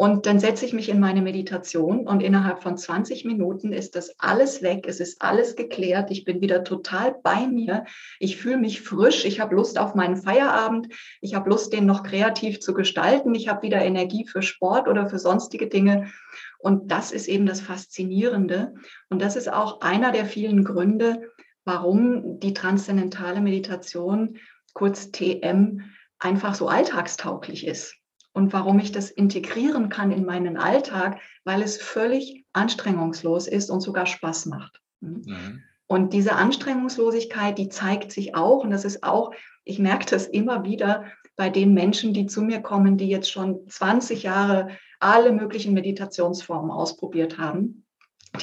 [0.00, 4.14] Und dann setze ich mich in meine Meditation und innerhalb von 20 Minuten ist das
[4.20, 7.84] alles weg, es ist alles geklärt, ich bin wieder total bei mir,
[8.20, 10.86] ich fühle mich frisch, ich habe Lust auf meinen Feierabend,
[11.20, 15.08] ich habe Lust, den noch kreativ zu gestalten, ich habe wieder Energie für Sport oder
[15.08, 16.12] für sonstige Dinge.
[16.60, 18.74] Und das ist eben das Faszinierende.
[19.10, 21.32] Und das ist auch einer der vielen Gründe,
[21.64, 24.38] warum die transzendentale Meditation,
[24.74, 25.82] kurz TM,
[26.20, 27.97] einfach so alltagstauglich ist
[28.38, 33.80] und warum ich das integrieren kann in meinen Alltag, weil es völlig anstrengungslos ist und
[33.80, 34.80] sogar Spaß macht.
[35.00, 35.24] Mhm.
[35.26, 35.62] mhm.
[35.90, 39.32] Und diese Anstrengungslosigkeit, die zeigt sich auch, und das ist auch,
[39.64, 43.66] ich merke das immer wieder bei den Menschen, die zu mir kommen, die jetzt schon
[43.66, 44.68] 20 Jahre
[45.00, 47.86] alle möglichen Meditationsformen ausprobiert haben.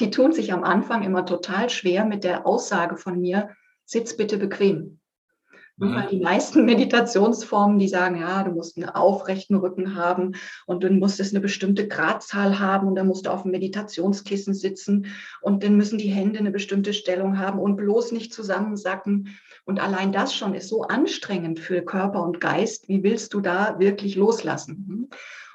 [0.00, 3.50] Die tun sich am Anfang immer total schwer mit der Aussage von mir,
[3.84, 4.98] sitz bitte bequem.
[5.78, 6.04] Mhm.
[6.10, 10.32] Die meisten Meditationsformen, die sagen, ja, du musst einen aufrechten Rücken haben
[10.66, 14.54] und du musst es eine bestimmte Gradzahl haben und dann musst du auf dem Meditationskissen
[14.54, 15.06] sitzen
[15.42, 19.36] und dann müssen die Hände eine bestimmte Stellung haben und bloß nicht zusammensacken.
[19.64, 22.88] Und allein das schon ist so anstrengend für Körper und Geist.
[22.88, 24.86] Wie willst du da wirklich loslassen?
[24.88, 25.08] Hm?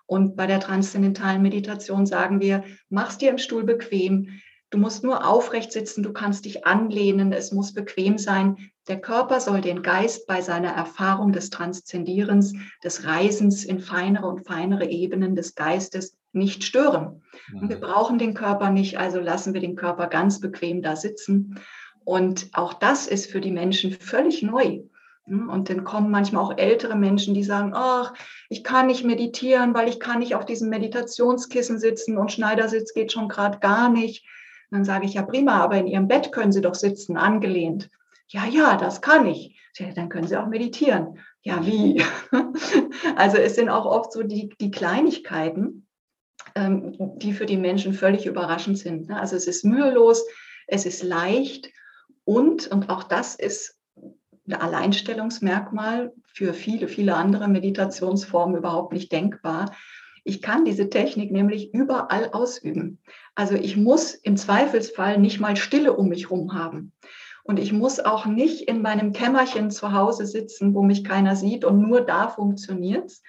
[0.05, 5.27] Und bei der transzendentalen Meditation sagen wir, mach's dir im Stuhl bequem, Du musst nur
[5.27, 8.71] aufrecht sitzen, du kannst dich anlehnen, es muss bequem sein.
[8.87, 14.47] Der Körper soll den Geist bei seiner Erfahrung des Transzendierens, des Reisens in feinere und
[14.47, 17.21] feinere Ebenen des Geistes nicht stören.
[17.53, 17.81] Und wir mhm.
[17.81, 21.59] brauchen den Körper nicht, also lassen wir den Körper ganz bequem da sitzen.
[22.05, 24.83] Und auch das ist für die Menschen völlig neu.
[25.25, 28.13] Und dann kommen manchmal auch ältere Menschen, die sagen, ach,
[28.47, 33.11] ich kann nicht meditieren, weil ich kann nicht auf diesem Meditationskissen sitzen und Schneidersitz geht
[33.11, 34.25] schon gerade gar nicht
[34.71, 37.89] dann sage ich, ja prima, aber in Ihrem Bett können Sie doch sitzen, angelehnt.
[38.27, 39.59] Ja, ja, das kann ich.
[39.95, 41.19] Dann können Sie auch meditieren.
[41.43, 42.03] Ja, wie?
[43.15, 45.87] Also es sind auch oft so die, die Kleinigkeiten,
[46.55, 49.09] ähm, die für die Menschen völlig überraschend sind.
[49.09, 49.19] Ne?
[49.19, 50.23] Also es ist mühelos,
[50.67, 51.69] es ist leicht
[52.23, 53.77] und, und auch das ist
[54.47, 59.75] ein Alleinstellungsmerkmal für viele, viele andere Meditationsformen überhaupt nicht denkbar.
[60.23, 62.99] Ich kann diese Technik nämlich überall ausüben.
[63.35, 66.91] Also ich muss im Zweifelsfall nicht mal Stille um mich herum haben.
[67.43, 71.65] Und ich muss auch nicht in meinem Kämmerchen zu Hause sitzen, wo mich keiner sieht
[71.65, 73.23] und nur da funktioniert es.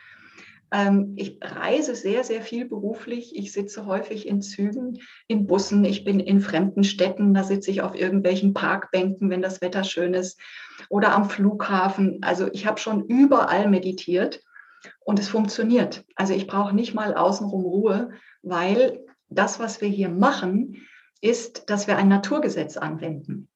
[0.71, 3.37] Ähm, ich reise sehr, sehr viel beruflich.
[3.37, 5.85] Ich sitze häufig in Zügen, in Bussen.
[5.85, 7.35] Ich bin in fremden Städten.
[7.35, 10.41] Da sitze ich auf irgendwelchen Parkbänken, wenn das Wetter schön ist.
[10.89, 12.19] Oder am Flughafen.
[12.23, 14.43] Also ich habe schon überall meditiert
[15.01, 16.05] und es funktioniert.
[16.17, 18.11] Also ich brauche nicht mal außenrum Ruhe,
[18.43, 20.87] weil das, was wir hier machen,
[21.21, 23.49] ist, dass wir ein Naturgesetz anwenden.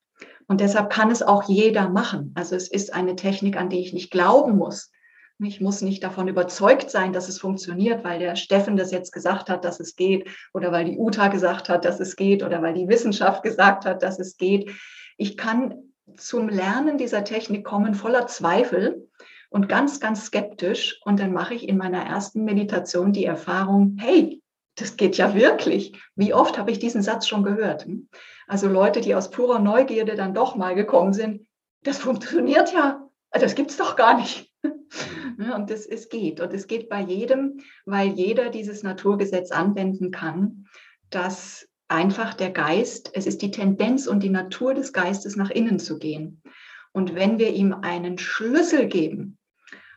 [0.48, 2.32] Und deshalb kann es auch jeder machen.
[2.36, 4.92] Also es ist eine Technik, an die ich nicht glauben muss.
[5.38, 9.50] Ich muss nicht davon überzeugt sein, dass es funktioniert, weil der Steffen das jetzt gesagt
[9.50, 12.72] hat, dass es geht, oder weil die Uta gesagt hat, dass es geht, oder weil
[12.72, 14.70] die Wissenschaft gesagt hat, dass es geht.
[15.18, 19.08] Ich kann zum Lernen dieser Technik kommen voller Zweifel
[19.50, 21.00] und ganz, ganz skeptisch.
[21.04, 24.42] Und dann mache ich in meiner ersten Meditation die Erfahrung, hey,
[24.76, 25.98] das geht ja wirklich.
[26.14, 27.86] Wie oft habe ich diesen Satz schon gehört?
[28.46, 31.46] Also Leute, die aus purer Neugierde dann doch mal gekommen sind,
[31.82, 34.52] das funktioniert ja, das gibt es doch gar nicht.
[34.62, 36.40] Und das, es geht.
[36.40, 40.66] Und es geht bei jedem, weil jeder dieses Naturgesetz anwenden kann,
[41.10, 45.78] dass einfach der Geist, es ist die Tendenz und die Natur des Geistes nach innen
[45.78, 46.42] zu gehen.
[46.96, 49.36] Und wenn wir ihm einen Schlüssel geben,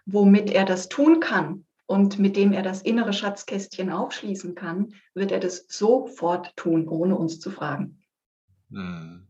[0.05, 5.31] womit er das tun kann und mit dem er das innere Schatzkästchen aufschließen kann, wird
[5.31, 8.03] er das sofort tun, ohne uns zu fragen.
[8.69, 9.29] Hm.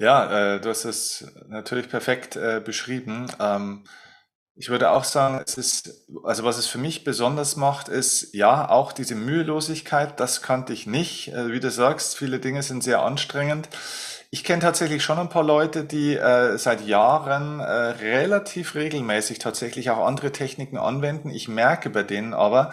[0.00, 3.28] Ja, äh, du hast es natürlich perfekt äh, beschrieben.
[3.38, 3.84] Ähm,
[4.56, 8.68] ich würde auch sagen, es ist, also was es für mich besonders macht, ist ja
[8.68, 11.28] auch diese Mühelosigkeit, das kannte ich nicht.
[11.28, 13.68] Äh, wie du sagst, viele Dinge sind sehr anstrengend.
[14.30, 19.88] Ich kenne tatsächlich schon ein paar Leute, die äh, seit Jahren äh, relativ regelmäßig tatsächlich
[19.88, 21.30] auch andere Techniken anwenden.
[21.30, 22.70] Ich merke bei denen aber,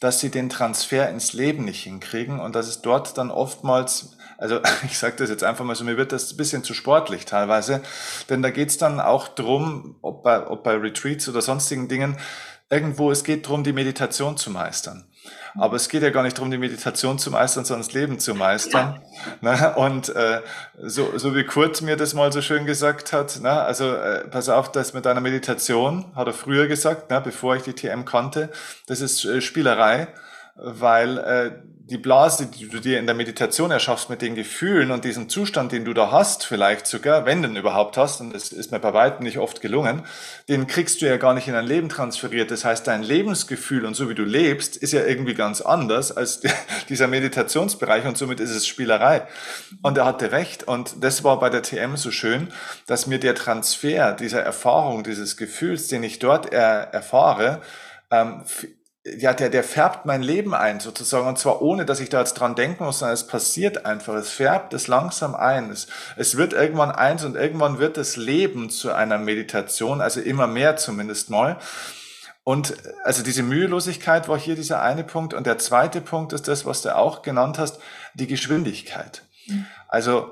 [0.00, 4.60] dass sie den Transfer ins Leben nicht hinkriegen und dass es dort dann oftmals also
[4.84, 7.82] ich sage das jetzt einfach mal so, mir wird das ein bisschen zu sportlich teilweise,
[8.28, 12.18] denn da geht's dann auch drum, ob bei, ob bei Retreats oder sonstigen Dingen,
[12.68, 15.06] irgendwo, es geht drum, die Meditation zu meistern.
[15.58, 18.34] Aber es geht ja gar nicht darum, die Meditation zu meistern, sondern das Leben zu
[18.34, 19.00] meistern.
[19.42, 19.56] Ja.
[19.56, 19.74] Ne?
[19.76, 20.42] Und äh,
[20.82, 23.50] so, so wie Kurt mir das mal so schön gesagt hat, ne?
[23.50, 27.20] also äh, pass auf, das mit deiner Meditation, hat er früher gesagt, ne?
[27.20, 28.50] bevor ich die TM kannte,
[28.86, 30.08] das ist äh, Spielerei.
[30.56, 31.50] weil äh,
[31.88, 35.70] die Blase, die du dir in der Meditation erschaffst mit den Gefühlen und diesem Zustand,
[35.70, 38.92] den du da hast, vielleicht sogar, wenn ihn überhaupt hast, und das ist mir bei
[38.92, 40.02] weitem nicht oft gelungen,
[40.48, 42.50] den kriegst du ja gar nicht in dein Leben transferiert.
[42.50, 46.40] Das heißt, dein Lebensgefühl und so wie du lebst, ist ja irgendwie ganz anders als
[46.88, 49.28] dieser Meditationsbereich und somit ist es Spielerei.
[49.82, 52.48] Und er hatte recht und das war bei der TM so schön,
[52.88, 57.60] dass mir der Transfer dieser Erfahrung, dieses Gefühls, den ich dort er, erfahre,
[58.10, 58.42] ähm,
[59.18, 62.34] ja, der, der färbt mein Leben ein, sozusagen, und zwar ohne, dass ich da jetzt
[62.34, 66.52] dran denken muss, sondern es passiert einfach, es färbt es langsam ein, es, es wird
[66.52, 71.58] irgendwann eins und irgendwann wird das Leben zu einer Meditation, also immer mehr zumindest mal.
[72.42, 75.34] Und also diese Mühelosigkeit war hier dieser eine Punkt.
[75.34, 77.80] Und der zweite Punkt ist das, was du auch genannt hast,
[78.14, 79.22] die Geschwindigkeit.
[79.48, 79.66] Mhm.
[79.88, 80.30] Also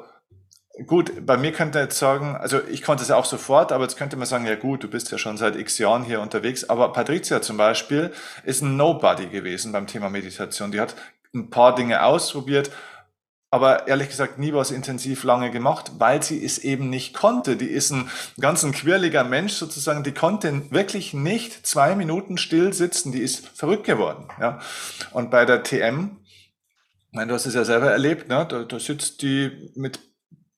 [0.87, 4.17] Gut, bei mir könnte jetzt sagen, also ich konnte es auch sofort, aber jetzt könnte
[4.17, 6.69] man sagen, ja gut, du bist ja schon seit x Jahren hier unterwegs.
[6.69, 10.73] Aber Patricia zum Beispiel ist ein Nobody gewesen beim Thema Meditation.
[10.73, 10.97] Die hat
[11.33, 12.73] ein paar Dinge ausprobiert,
[13.53, 17.55] aber ehrlich gesagt nie was intensiv lange gemacht, weil sie es eben nicht konnte.
[17.55, 18.11] Die ist ein
[18.41, 23.47] ganz ein quirliger Mensch sozusagen, die konnte wirklich nicht zwei Minuten still sitzen, die ist
[23.57, 24.27] verrückt geworden.
[24.41, 24.59] Ja.
[25.13, 28.45] Und bei der TM, ich meine, du hast es ja selber erlebt, ne?
[28.49, 30.01] da, da sitzt die mit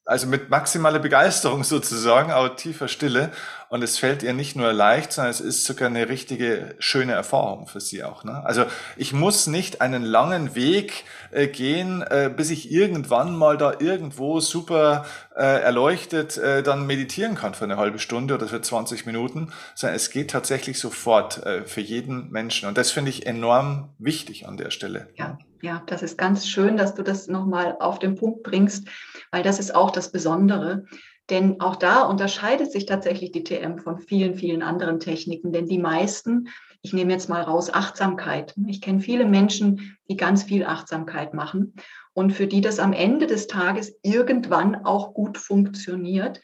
[0.06, 3.32] also mit maximaler Begeisterung sozusagen, aber tiefer Stille.
[3.68, 7.66] Und es fällt ihr nicht nur leicht, sondern es ist sogar eine richtige schöne Erfahrung
[7.66, 8.22] für sie auch.
[8.22, 8.40] Ne?
[8.44, 8.64] Also
[8.96, 14.38] ich muss nicht einen langen Weg äh, gehen, äh, bis ich irgendwann mal da irgendwo
[14.38, 19.52] super äh, erleuchtet äh, dann meditieren kann für eine halbe Stunde oder für 20 Minuten,
[19.74, 22.68] sondern es geht tatsächlich sofort äh, für jeden Menschen.
[22.68, 25.08] Und das finde ich enorm wichtig an der Stelle.
[25.16, 28.88] Ja, ja, das ist ganz schön, dass du das nochmal auf den Punkt bringst,
[29.30, 30.84] weil das ist auch das Besondere.
[31.30, 35.52] Denn auch da unterscheidet sich tatsächlich die TM von vielen, vielen anderen Techniken.
[35.52, 36.48] Denn die meisten,
[36.82, 38.54] ich nehme jetzt mal raus, Achtsamkeit.
[38.68, 41.74] Ich kenne viele Menschen, die ganz viel Achtsamkeit machen
[42.14, 46.40] und für die das am Ende des Tages irgendwann auch gut funktioniert.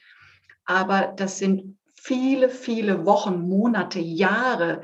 [0.65, 4.83] Aber das sind viele, viele Wochen, Monate, Jahre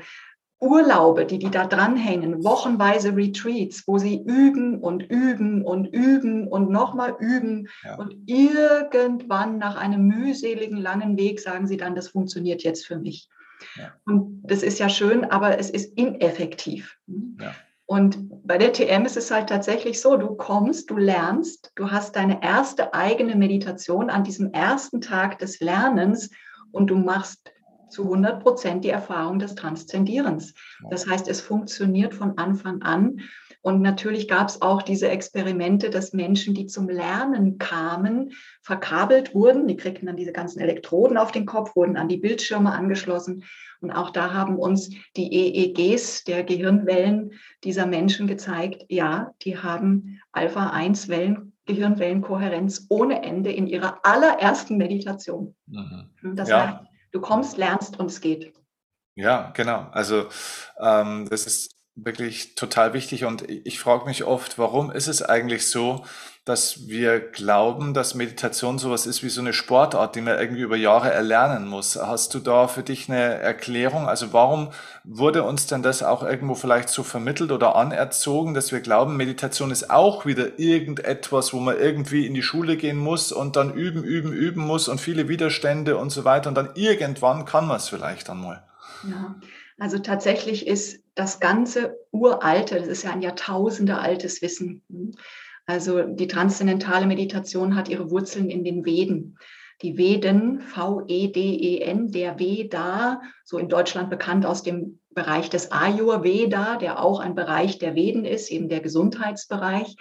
[0.61, 6.69] Urlaube, die die da dranhängen, wochenweise Retreats, wo sie üben und üben und üben und
[6.69, 7.69] nochmal üben.
[7.83, 7.95] Ja.
[7.95, 13.29] Und irgendwann nach einem mühseligen, langen Weg sagen sie dann, das funktioniert jetzt für mich.
[13.75, 13.93] Ja.
[14.05, 16.97] Und das ist ja schön, aber es ist ineffektiv.
[17.39, 17.53] Ja.
[17.85, 22.15] Und bei der TM ist es halt tatsächlich so, du kommst, du lernst, du hast
[22.15, 26.29] deine erste eigene Meditation an diesem ersten Tag des Lernens
[26.71, 27.51] und du machst
[27.89, 30.53] zu 100 Prozent die Erfahrung des Transzendierens.
[30.89, 33.21] Das heißt, es funktioniert von Anfang an.
[33.61, 39.67] Und natürlich gab es auch diese Experimente, dass Menschen, die zum Lernen kamen, verkabelt wurden.
[39.67, 43.43] Die kriegten dann diese ganzen Elektroden auf den Kopf, wurden an die Bildschirme angeschlossen.
[43.81, 50.21] Und auch da haben uns die EEGs der Gehirnwellen dieser Menschen gezeigt, ja, die haben
[50.31, 55.55] Alpha-1-Wellen Gehirnwellenkohärenz ohne Ende in ihrer allerersten Meditation.
[55.67, 56.35] Mhm.
[56.35, 56.83] Das ja.
[57.11, 58.53] Du kommst, lernst und es geht.
[59.15, 59.87] Ja, genau.
[59.91, 60.27] Also
[60.79, 65.67] ähm, das ist wirklich total wichtig und ich frage mich oft, warum ist es eigentlich
[65.67, 66.05] so,
[66.49, 70.75] dass wir glauben, dass Meditation sowas ist wie so eine Sportart, die man irgendwie über
[70.75, 71.95] Jahre erlernen muss.
[71.95, 74.07] Hast du da für dich eine Erklärung?
[74.07, 74.69] Also warum
[75.03, 79.69] wurde uns denn das auch irgendwo vielleicht so vermittelt oder anerzogen, dass wir glauben, Meditation
[79.69, 84.03] ist auch wieder irgendetwas, wo man irgendwie in die Schule gehen muss und dann üben,
[84.03, 87.89] üben, üben muss und viele Widerstände und so weiter und dann irgendwann kann man es
[87.89, 88.63] vielleicht einmal.
[89.07, 89.35] Ja,
[89.77, 94.81] also tatsächlich ist das ganze uralte, das ist ja ein Jahrtausende altes Wissen.
[95.69, 99.37] Also die transzendentale Meditation hat ihre Wurzeln in den Veden.
[99.83, 107.03] Die Veden, V-E-D-E-N, der Veda, so in Deutschland bekannt aus dem Bereich des Ayurveda, der
[107.03, 109.95] auch ein Bereich der Veden ist, eben der Gesundheitsbereich.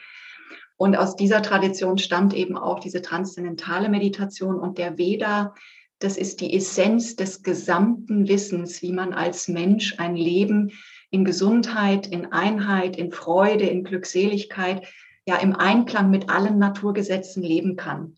[0.79, 5.53] Und aus dieser Tradition stammt eben auch diese transzendentale Meditation und der Veda.
[5.99, 10.71] Das ist die Essenz des gesamten Wissens, wie man als Mensch ein Leben
[11.11, 14.87] in Gesundheit, in Einheit, in Freude, in Glückseligkeit
[15.29, 18.17] ja im Einklang mit allen Naturgesetzen leben kann.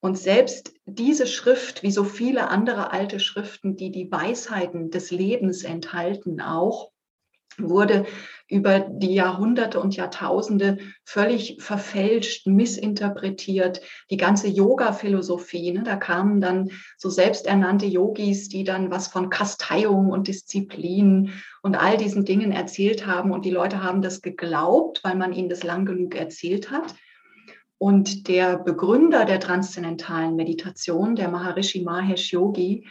[0.00, 5.64] Und selbst diese Schrift, wie so viele andere alte Schriften, die die Weisheiten des Lebens
[5.64, 6.91] enthalten, auch,
[7.58, 8.04] wurde
[8.48, 13.80] über die Jahrhunderte und Jahrtausende völlig verfälscht, missinterpretiert.
[14.10, 20.10] Die ganze Yoga-Philosophie, ne, da kamen dann so selbsternannte Yogis, die dann was von Kasteiung
[20.10, 21.32] und Disziplin
[21.62, 23.30] und all diesen Dingen erzählt haben.
[23.30, 26.94] Und die Leute haben das geglaubt, weil man ihnen das lang genug erzählt hat.
[27.78, 32.86] Und der Begründer der transzendentalen Meditation, der Maharishi Mahesh Yogi,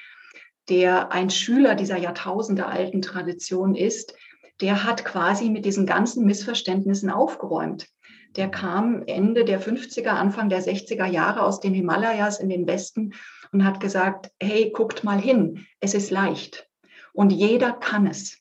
[0.69, 4.15] der ein Schüler dieser Jahrtausende alten Tradition ist,
[4.61, 7.87] der hat quasi mit diesen ganzen Missverständnissen aufgeräumt.
[8.35, 13.13] Der kam Ende der 50er, Anfang der 60er Jahre aus den Himalayas in den Westen
[13.51, 16.69] und hat gesagt, hey, guckt mal hin, es ist leicht
[17.13, 18.37] und jeder kann es.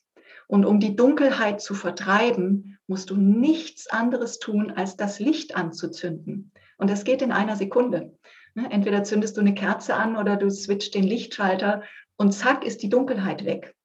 [0.47, 6.51] Und um die Dunkelheit zu vertreiben, musst du nichts anderes tun, als das Licht anzuzünden.
[6.77, 8.17] Und das geht in einer Sekunde.
[8.53, 11.83] Ne, entweder zündest du eine Kerze an oder du switcht den Lichtschalter
[12.17, 13.75] und zack ist die Dunkelheit weg.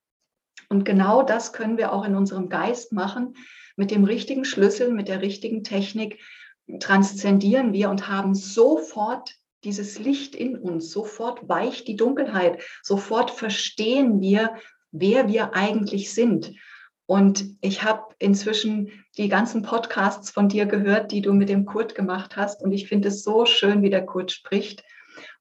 [0.69, 3.35] Und genau das können wir auch in unserem Geist machen.
[3.77, 6.21] Mit dem richtigen Schlüssel, mit der richtigen Technik
[6.81, 10.91] transzendieren wir und haben sofort dieses Licht in uns.
[10.91, 12.62] Sofort weicht die Dunkelheit.
[12.83, 14.55] Sofort verstehen wir,
[14.93, 16.53] wer wir eigentlich sind.
[17.07, 21.95] Und ich habe inzwischen die ganzen Podcasts von dir gehört, die du mit dem Kurt
[21.95, 22.62] gemacht hast.
[22.62, 24.83] Und ich finde es so schön, wie der Kurt spricht.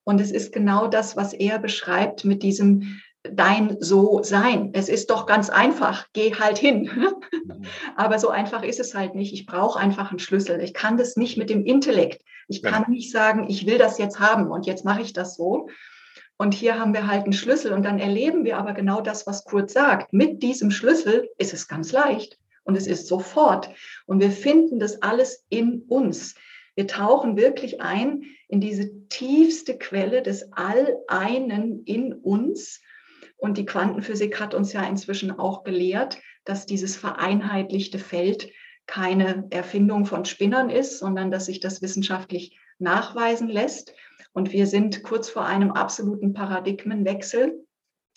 [0.04, 3.02] Und es ist genau das, was er beschreibt mit diesem
[3.34, 4.72] dein so sein.
[4.74, 6.90] Es ist doch ganz einfach, geh halt hin.
[6.94, 7.66] Mhm.
[7.96, 9.34] Aber so einfach ist es halt nicht.
[9.34, 10.62] Ich brauche einfach einen Schlüssel.
[10.62, 12.24] Ich kann das nicht mit dem Intellekt.
[12.48, 15.68] Ich kann nicht sagen, ich will das jetzt haben und jetzt mache ich das so.
[16.38, 19.46] Und hier haben wir halt einen Schlüssel und dann erleben wir aber genau das, was
[19.46, 20.12] Kurt sagt.
[20.14, 23.70] Mit diesem Schlüssel ist es ganz leicht und es ist sofort.
[24.06, 26.36] Und wir finden das alles in uns.
[26.76, 32.82] Wir tauchen wirklich ein in diese tiefste Quelle des All-Einen in uns
[33.38, 38.50] und die Quantenphysik hat uns ja inzwischen auch gelehrt, dass dieses vereinheitlichte Feld
[38.88, 43.94] keine Erfindung von Spinnern ist, sondern dass sich das wissenschaftlich nachweisen lässt.
[44.34, 47.66] Und wir sind kurz vor einem absoluten Paradigmenwechsel,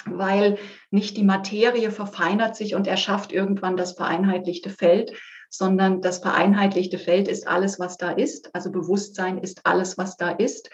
[0.04, 0.58] weil
[0.90, 5.12] nicht die Materie verfeinert sich und erschafft irgendwann das vereinheitlichte Feld,
[5.50, 8.54] sondern das vereinheitlichte Feld ist alles, was da ist.
[8.54, 10.70] Also Bewusstsein ist alles, was da ist.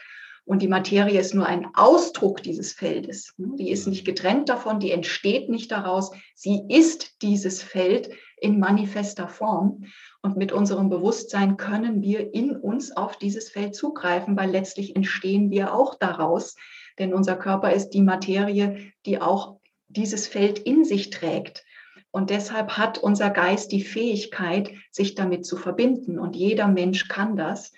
[0.47, 3.33] Und die Materie ist nur ein Ausdruck dieses Feldes.
[3.39, 6.11] Die ist nicht getrennt davon, die entsteht nicht daraus.
[6.35, 9.85] Sie ist dieses Feld in manifester Form.
[10.21, 15.51] Und mit unserem Bewusstsein können wir in uns auf dieses Feld zugreifen, weil letztlich entstehen
[15.51, 16.57] wir auch daraus.
[16.99, 21.65] Denn unser Körper ist die Materie, die auch dieses Feld in sich trägt.
[22.11, 26.19] Und deshalb hat unser Geist die Fähigkeit, sich damit zu verbinden.
[26.19, 27.73] Und jeder Mensch kann das.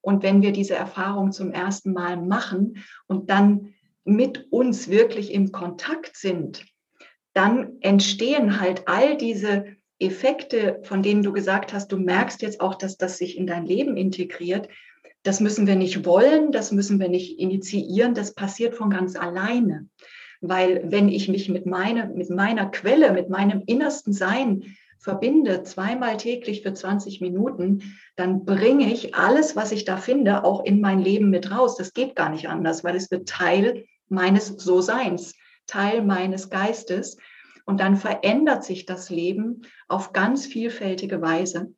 [0.00, 3.74] Und wenn wir diese Erfahrung zum ersten Mal machen und dann
[4.04, 6.64] mit uns wirklich im Kontakt sind,
[7.32, 9.66] dann entstehen halt all diese
[9.98, 13.66] Effekte, von denen du gesagt hast, du merkst jetzt auch, dass das sich in dein
[13.66, 14.68] Leben integriert.
[15.22, 19.88] Das müssen wir nicht wollen, das müssen wir nicht initiieren, das passiert von ganz alleine.
[20.40, 24.64] Weil wenn ich mich mit, meine, mit meiner Quelle, mit meinem innersten Sein
[25.00, 30.64] verbinde, zweimal täglich für 20 Minuten, dann bringe ich alles, was ich da finde, auch
[30.64, 31.76] in mein Leben mit raus.
[31.76, 35.34] Das geht gar nicht anders, weil es wird Teil meines So-Seins,
[35.66, 37.16] Teil meines Geistes.
[37.64, 41.72] Und dann verändert sich das Leben auf ganz vielfältige Weise.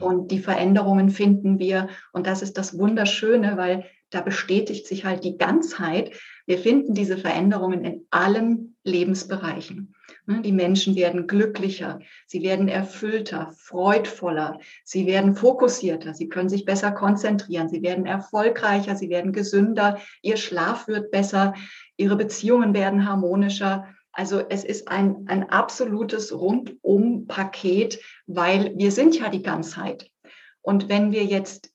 [0.00, 5.24] Und die Veränderungen finden wir, und das ist das Wunderschöne, weil da bestätigt sich halt
[5.24, 6.12] die Ganzheit.
[6.46, 9.94] Wir finden diese Veränderungen in allen Lebensbereichen.
[10.26, 16.64] Ne, die Menschen werden glücklicher, sie werden erfüllter, freudvoller, sie werden fokussierter, sie können sich
[16.64, 21.54] besser konzentrieren, sie werden erfolgreicher, sie werden gesünder, ihr Schlaf wird besser,
[21.96, 23.88] ihre Beziehungen werden harmonischer.
[24.12, 30.10] Also es ist ein, ein absolutes Rundum-Paket, weil wir sind ja die Ganzheit.
[30.60, 31.72] Und wenn wir jetzt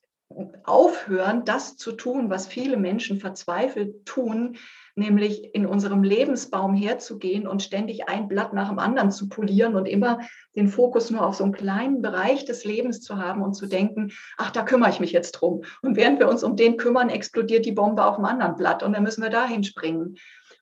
[0.64, 4.58] aufhören, das zu tun, was viele Menschen verzweifelt tun,
[4.96, 9.86] nämlich in unserem Lebensbaum herzugehen und ständig ein Blatt nach dem anderen zu polieren und
[9.88, 10.20] immer
[10.56, 14.12] den Fokus nur auf so einen kleinen Bereich des Lebens zu haben und zu denken,
[14.38, 15.64] ach, da kümmere ich mich jetzt drum.
[15.82, 18.94] Und während wir uns um den kümmern, explodiert die Bombe auf dem anderen Blatt und
[18.94, 20.16] dann müssen wir dahin springen.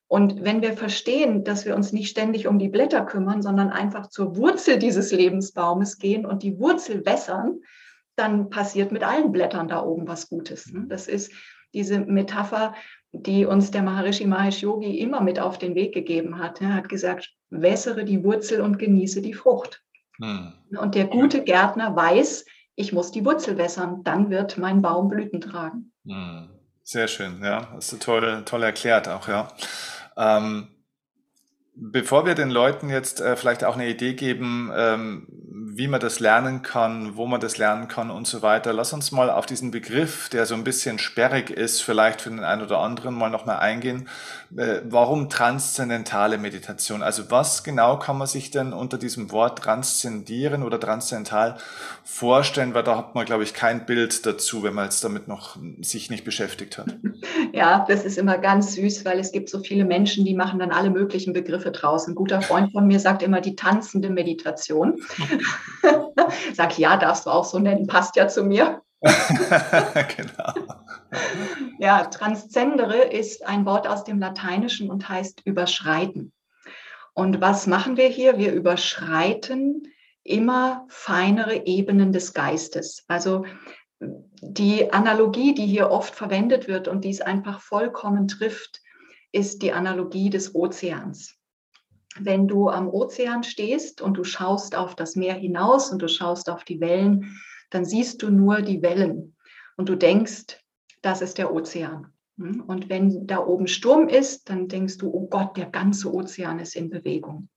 [0.08, 4.08] Und wenn wir verstehen, dass wir uns nicht ständig um die Blätter kümmern, sondern einfach
[4.08, 7.60] zur Wurzel dieses Lebensbaumes gehen und die Wurzel wässern,
[8.16, 10.70] dann passiert mit allen Blättern da oben was Gutes.
[10.72, 10.86] Ne?
[10.88, 11.32] Das ist
[11.74, 12.74] diese Metapher,
[13.12, 16.60] die uns der Maharishi Mahesh Yogi immer mit auf den Weg gegeben hat.
[16.60, 19.82] Er hat gesagt, wässere die Wurzel und genieße die Frucht.
[20.20, 20.52] Hm.
[20.78, 22.44] Und der gute Gärtner weiß,
[22.74, 25.92] ich muss die Wurzel wässern, dann wird mein Baum Blüten tragen.
[26.06, 26.48] Hm.
[26.82, 27.68] Sehr schön, ja.
[27.74, 29.48] Das ist toll, toll erklärt auch, ja.
[30.16, 30.68] Ähm,
[31.74, 36.20] bevor wir den Leuten jetzt äh, vielleicht auch eine Idee geben, ähm, wie man das
[36.20, 38.74] lernen kann, wo man das lernen kann und so weiter.
[38.74, 42.44] Lass uns mal auf diesen Begriff, der so ein bisschen sperrig ist, vielleicht für den
[42.44, 44.08] einen oder anderen mal nochmal eingehen.
[44.54, 47.02] Äh, warum transzendentale Meditation?
[47.02, 51.56] Also was genau kann man sich denn unter diesem Wort transzendieren oder transzendental
[52.04, 52.74] vorstellen?
[52.74, 56.10] Weil da hat man, glaube ich, kein Bild dazu, wenn man jetzt damit noch sich
[56.10, 56.96] nicht beschäftigt hat.
[57.54, 60.70] Ja, das ist immer ganz süß, weil es gibt so viele Menschen, die machen dann
[60.70, 62.08] alle möglichen Begriffe draus.
[62.08, 65.02] Ein guter Freund von mir sagt immer die tanzende Meditation.
[66.54, 68.82] Sag ja, darfst du auch so nennen, passt ja zu mir.
[69.02, 70.52] genau.
[71.78, 76.32] Ja, transzendere ist ein Wort aus dem Lateinischen und heißt überschreiten.
[77.12, 78.38] Und was machen wir hier?
[78.38, 79.92] Wir überschreiten
[80.24, 83.04] immer feinere Ebenen des Geistes.
[83.08, 83.44] Also
[84.00, 88.80] die Analogie, die hier oft verwendet wird und die es einfach vollkommen trifft,
[89.32, 91.41] ist die Analogie des Ozeans
[92.18, 96.50] wenn du am Ozean stehst und du schaust auf das Meer hinaus und du schaust
[96.50, 97.38] auf die Wellen,
[97.70, 99.36] dann siehst du nur die Wellen
[99.76, 100.58] und du denkst,
[101.00, 102.12] das ist der Ozean.
[102.38, 102.62] Hm?
[102.66, 106.76] Und wenn da oben Sturm ist, dann denkst du, oh Gott, der ganze Ozean ist
[106.76, 107.48] in Bewegung.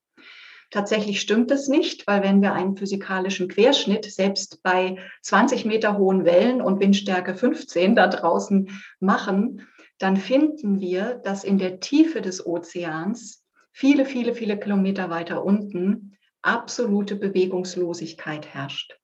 [0.71, 6.25] Tatsächlich stimmt es nicht, weil wenn wir einen physikalischen Querschnitt selbst bei 20 Meter hohen
[6.25, 9.67] Wellen und Windstärke 15 da draußen machen,
[9.99, 13.44] dann finden wir, dass in der Tiefe des Ozeans
[13.76, 18.97] viele, viele, viele Kilometer weiter unten absolute Bewegungslosigkeit herrscht.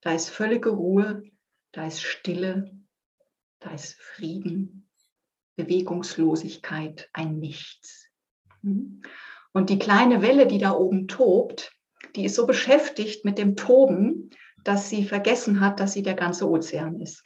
[0.00, 1.24] Da ist völlige Ruhe,
[1.72, 2.70] da ist Stille,
[3.58, 4.88] da ist Frieden,
[5.56, 8.06] Bewegungslosigkeit, ein Nichts.
[8.62, 9.02] Hm?
[9.52, 11.72] Und die kleine Welle, die da oben tobt,
[12.14, 14.30] die ist so beschäftigt mit dem Toben,
[14.62, 17.24] dass sie vergessen hat, dass sie der ganze Ozean ist.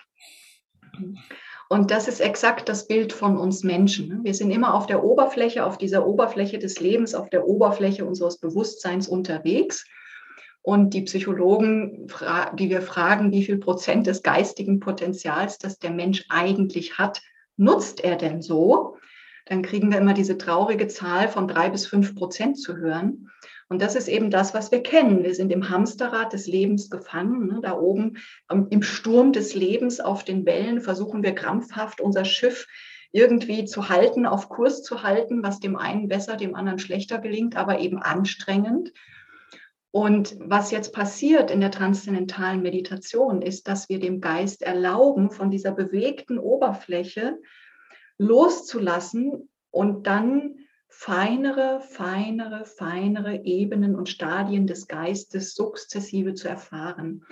[1.68, 4.08] Und das ist exakt das Bild von uns Menschen.
[4.08, 4.20] Ne?
[4.22, 8.38] Wir sind immer auf der Oberfläche, auf dieser Oberfläche des Lebens, auf der Oberfläche unseres
[8.38, 9.84] Bewusstseins unterwegs.
[10.62, 12.08] Und die Psychologen,
[12.58, 17.20] die wir fragen, wie viel Prozent des geistigen Potenzials, das der Mensch eigentlich hat,
[17.56, 18.96] nutzt er denn so?
[19.46, 23.30] Dann kriegen wir immer diese traurige Zahl von drei bis fünf Prozent zu hören.
[23.68, 25.24] Und das ist eben das, was wir kennen.
[25.24, 27.48] Wir sind im Hamsterrad des Lebens gefangen.
[27.48, 27.60] Ne?
[27.62, 32.66] Da oben im Sturm des Lebens auf den Wellen versuchen wir krampfhaft unser Schiff
[33.10, 37.56] irgendwie zu halten, auf Kurs zu halten, was dem einen besser, dem anderen schlechter gelingt,
[37.56, 38.92] aber eben anstrengend.
[39.90, 45.50] Und was jetzt passiert in der transzendentalen Meditation, ist, dass wir dem Geist erlauben, von
[45.50, 47.38] dieser bewegten Oberfläche
[48.18, 50.56] loszulassen und dann
[50.98, 57.22] feinere, feinere, feinere Ebenen und Stadien des Geistes sukzessive zu erfahren.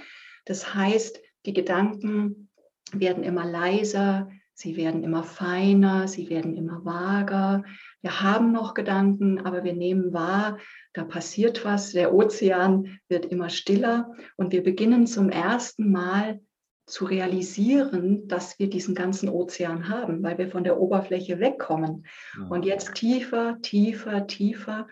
[0.44, 2.50] Das heißt, die Gedanken
[2.92, 7.64] werden immer leiser, sie werden immer feiner, sie werden immer vager.
[8.02, 10.58] Wir haben noch Gedanken, aber wir nehmen wahr,
[10.92, 16.38] da passiert was, der Ozean wird immer stiller und wir beginnen zum ersten Mal
[16.86, 22.06] zu realisieren, dass wir diesen ganzen Ozean haben, weil wir von der Oberfläche wegkommen.
[22.38, 22.46] Ja.
[22.48, 24.86] Und jetzt tiefer, tiefer, tiefer.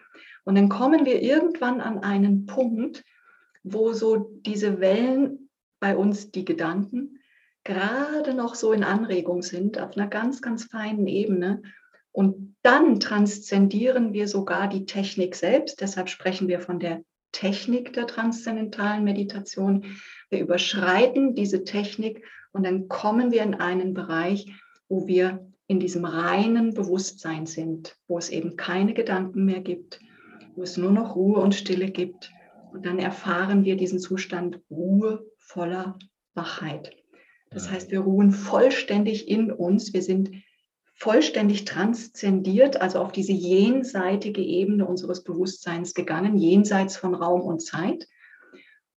[0.45, 3.05] Und dann kommen wir irgendwann an einen Punkt,
[3.63, 7.19] wo so diese Wellen bei uns, die Gedanken,
[7.65, 11.63] gerade noch so in Anregung sind, auf einer ganz, ganz feinen Ebene.
[12.11, 15.81] Und dann transzendieren wir sogar die Technik selbst.
[15.81, 17.03] Deshalb sprechen wir von der
[17.33, 19.85] Technik der transzendentalen Meditation.
[20.31, 24.53] Wir überschreiten diese Technik und dann kommen wir in einen Bereich,
[24.89, 30.01] wo wir in diesem reinen Bewusstsein sind, wo es eben keine Gedanken mehr gibt,
[30.55, 32.31] wo es nur noch Ruhe und Stille gibt.
[32.73, 35.99] Und dann erfahren wir diesen Zustand Ruhe voller
[36.35, 36.95] Wachheit.
[37.51, 39.93] Das heißt, wir ruhen vollständig in uns.
[39.93, 40.31] Wir sind
[41.03, 48.07] vollständig transzendiert, also auf diese jenseitige Ebene unseres Bewusstseins gegangen, jenseits von Raum und Zeit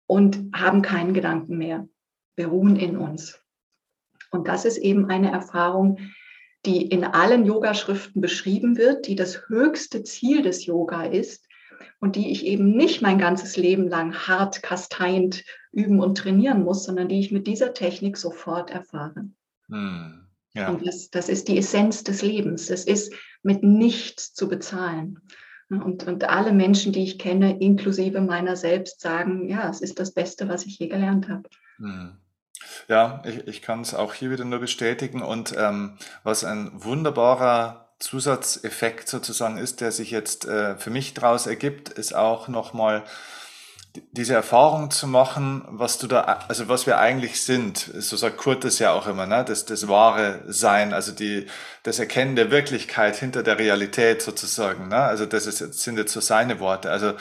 [0.04, 1.88] und haben keinen Gedanken mehr.
[2.36, 3.40] Wir ruhen in uns.
[4.30, 5.98] Und das ist eben eine Erfahrung,
[6.66, 11.48] die in allen Yogaschriften beschrieben wird, die das höchste Ziel des Yoga ist
[12.00, 15.42] und die ich eben nicht mein ganzes Leben lang hart kasteint
[15.72, 19.30] üben und trainieren muss, sondern die ich mit dieser Technik sofort erfahre.
[19.70, 20.23] Hm.
[20.54, 20.68] Ja.
[20.68, 22.70] Und das, das ist die Essenz des Lebens.
[22.70, 25.20] Es ist mit nichts zu bezahlen.
[25.68, 30.12] Und, und alle Menschen, die ich kenne, inklusive meiner selbst, sagen, ja, es ist das
[30.12, 31.48] Beste, was ich je gelernt habe.
[31.78, 32.16] Hm.
[32.88, 35.22] Ja, ich, ich kann es auch hier wieder nur bestätigen.
[35.22, 41.46] Und ähm, was ein wunderbarer Zusatzeffekt sozusagen ist, der sich jetzt äh, für mich daraus
[41.46, 43.04] ergibt, ist auch nochmal
[44.10, 48.64] diese Erfahrung zu machen, was du da, also was wir eigentlich sind, so sagt Kurt
[48.64, 49.44] das ja auch immer, ne?
[49.46, 51.46] das, das wahre Sein, also die,
[51.84, 54.96] das Erkennen der Wirklichkeit hinter der Realität sozusagen, ne?
[54.96, 57.14] also das ist, sind jetzt so seine Worte, also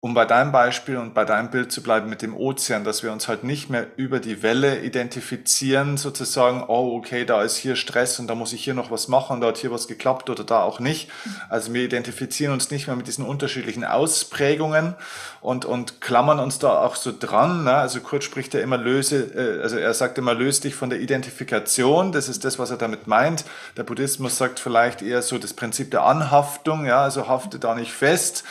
[0.00, 3.10] um bei deinem Beispiel und bei deinem Bild zu bleiben mit dem Ozean, dass wir
[3.10, 8.20] uns halt nicht mehr über die Welle identifizieren, sozusagen, oh, okay, da ist hier Stress
[8.20, 10.62] und da muss ich hier noch was machen, da hat hier was geklappt oder da
[10.62, 11.10] auch nicht.
[11.48, 14.94] Also wir identifizieren uns nicht mehr mit diesen unterschiedlichen Ausprägungen
[15.40, 17.64] und, und klammern uns da auch so dran.
[17.64, 17.74] Ne?
[17.74, 21.00] Also Kurt spricht ja immer löse, äh, also er sagt immer, löse dich von der
[21.00, 22.12] Identifikation.
[22.12, 23.44] Das ist das, was er damit meint.
[23.76, 27.92] Der Buddhismus sagt vielleicht eher so das Prinzip der Anhaftung, ja, also hafte da nicht
[27.92, 28.44] fest.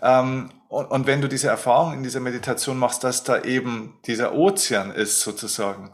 [0.00, 4.34] Ähm, und, und wenn du diese Erfahrung in dieser Meditation machst, dass da eben dieser
[4.34, 5.92] Ozean ist sozusagen,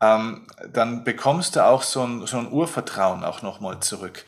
[0.00, 4.24] ähm, dann bekommst du auch so ein, so ein Urvertrauen auch nochmal zurück,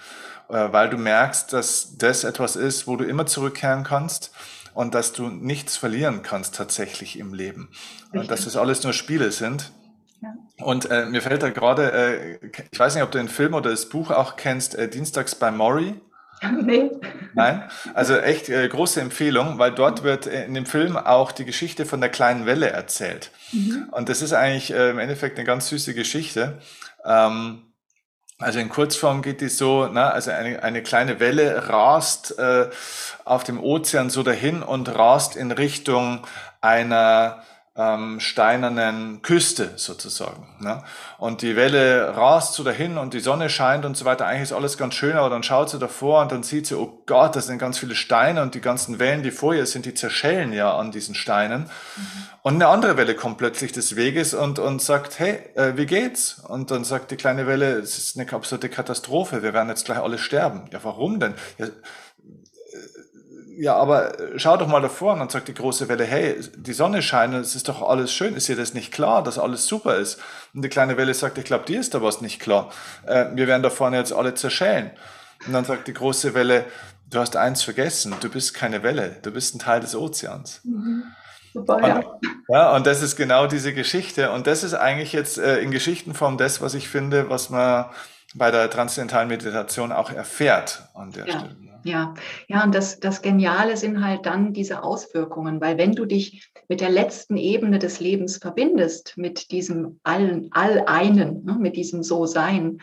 [0.49, 4.33] äh, weil du merkst, dass das etwas ist, wo du immer zurückkehren kannst
[4.75, 7.69] und dass du nichts verlieren kannst tatsächlich im Leben.
[7.71, 8.21] Richtig.
[8.21, 9.73] Und dass das alles nur Spiele sind.
[10.21, 10.35] Ja.
[10.65, 13.71] Und äh, mir fällt da gerade, äh, ich weiß nicht, ob du den Film oder
[13.71, 15.95] das Buch auch kennst, äh, Dienstags bei Maury.
[16.43, 16.91] Nee.
[17.35, 17.63] Nein,
[17.95, 22.01] also echt äh, große Empfehlung, weil dort wird in dem Film auch die Geschichte von
[22.01, 23.31] der kleinen Welle erzählt.
[23.53, 23.89] Mhm.
[23.91, 26.59] Und das ist eigentlich äh, im Endeffekt eine ganz süße Geschichte.
[27.05, 27.63] Ähm,
[28.39, 32.69] also in Kurzform geht die so, na, also eine, eine kleine Welle rast äh,
[33.25, 36.27] auf dem Ozean so dahin und rast in Richtung
[36.61, 37.43] einer
[37.77, 40.47] ähm, steinernen Küste sozusagen.
[40.61, 40.83] Ne?
[41.19, 44.27] Und die Welle rast so dahin und die Sonne scheint und so weiter.
[44.27, 47.03] Eigentlich ist alles ganz schön, aber dann schaut sie davor und dann sieht sie, oh
[47.07, 49.95] Gott, das sind ganz viele Steine und die ganzen Wellen, die vor ihr sind, die
[49.95, 51.63] zerschellen ja an diesen Steinen.
[51.63, 52.03] Mhm.
[52.43, 56.41] Und eine andere Welle kommt plötzlich des Weges und, und sagt, hey, äh, wie geht's?
[56.49, 59.99] Und dann sagt die kleine Welle, es ist eine absolute Katastrophe, wir werden jetzt gleich
[59.99, 60.63] alle sterben.
[60.73, 61.35] Ja, warum denn?
[61.59, 61.67] Ja,
[63.59, 66.73] ja, aber äh, schau doch mal davor und dann sagt die große Welle, hey, die
[66.73, 69.97] Sonne scheint, es ist doch alles schön, ist dir das nicht klar, dass alles super
[69.97, 70.21] ist?
[70.55, 72.71] Und die kleine Welle sagt, ich glaube, dir ist da was nicht klar.
[73.07, 74.91] Äh, wir werden da vorne jetzt alle zerschellen.
[75.47, 76.65] Und dann sagt die große Welle,
[77.11, 80.61] du hast eins vergessen, du bist keine Welle, du bist ein Teil des Ozeans.
[80.65, 81.05] Mhm.
[81.53, 81.97] Super, ja.
[81.97, 82.07] Und,
[82.49, 84.31] ja, und das ist genau diese Geschichte.
[84.31, 87.87] Und das ist eigentlich jetzt äh, in Geschichtenform das, was ich finde, was man
[88.35, 91.39] bei der transzendentalen Meditation auch erfährt an der ja.
[91.39, 91.57] Stelle.
[91.87, 92.15] Ja,
[92.49, 96.81] ja, und das, das Geniale sind halt dann diese Auswirkungen, weil wenn du dich mit
[96.81, 102.79] der letzten Ebene des Lebens verbindest, mit diesem Allen, All-Einen, ne, mit diesem So-Sein,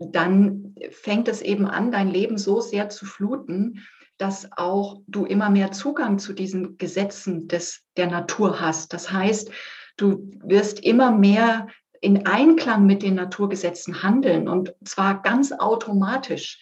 [0.00, 3.84] dann fängt es eben an, dein Leben so sehr zu fluten,
[4.16, 8.94] dass auch du immer mehr Zugang zu diesen Gesetzen des, der Natur hast.
[8.94, 9.50] Das heißt,
[9.98, 11.66] du wirst immer mehr
[12.00, 16.60] in Einklang mit den Naturgesetzen handeln und zwar ganz automatisch.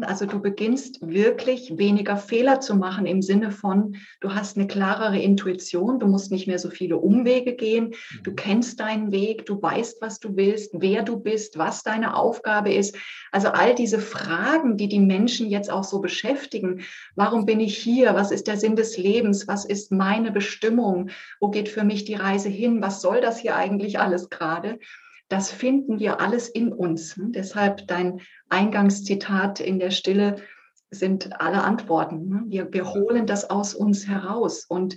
[0.00, 5.18] Also du beginnst wirklich weniger Fehler zu machen im Sinne von, du hast eine klarere
[5.20, 8.36] Intuition, du musst nicht mehr so viele Umwege gehen, du mhm.
[8.36, 12.96] kennst deinen Weg, du weißt, was du willst, wer du bist, was deine Aufgabe ist.
[13.30, 16.82] Also all diese Fragen, die die Menschen jetzt auch so beschäftigen,
[17.14, 21.48] warum bin ich hier, was ist der Sinn des Lebens, was ist meine Bestimmung, wo
[21.48, 24.80] geht für mich die Reise hin, was soll das hier eigentlich alles gerade?
[25.28, 27.14] Das finden wir alles in uns.
[27.18, 30.36] Deshalb dein Eingangszitat in der Stille
[30.90, 32.28] sind alle Antworten.
[32.28, 32.42] Ne?
[32.46, 34.64] Wir, wir holen das aus uns heraus.
[34.68, 34.96] Und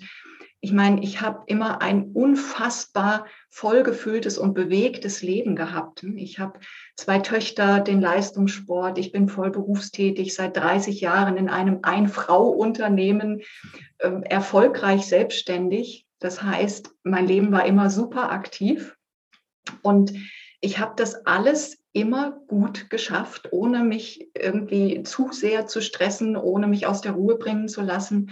[0.61, 6.03] ich meine, ich habe immer ein unfassbar vollgefülltes und bewegtes Leben gehabt.
[6.03, 6.59] Ich habe
[6.97, 13.41] zwei Töchter, den Leistungssport, ich bin voll berufstätig, seit 30 Jahren in einem Ein-Frau-Unternehmen,
[13.99, 16.05] äh, erfolgreich selbstständig.
[16.19, 18.97] Das heißt, mein Leben war immer super aktiv.
[19.81, 20.13] Und
[20.61, 26.67] ich habe das alles immer gut geschafft, ohne mich irgendwie zu sehr zu stressen, ohne
[26.67, 28.31] mich aus der Ruhe bringen zu lassen.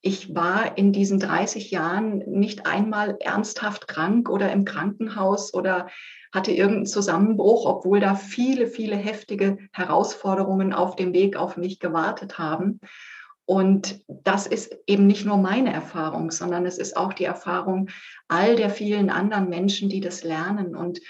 [0.00, 5.88] Ich war in diesen 30 Jahren nicht einmal ernsthaft krank oder im Krankenhaus oder
[6.32, 12.38] hatte irgendeinen Zusammenbruch, obwohl da viele, viele heftige Herausforderungen auf dem Weg auf mich gewartet
[12.38, 12.80] haben.
[13.46, 17.88] Und das ist eben nicht nur meine Erfahrung, sondern es ist auch die Erfahrung
[18.28, 20.76] all der vielen anderen Menschen, die das lernen.
[20.76, 21.00] Und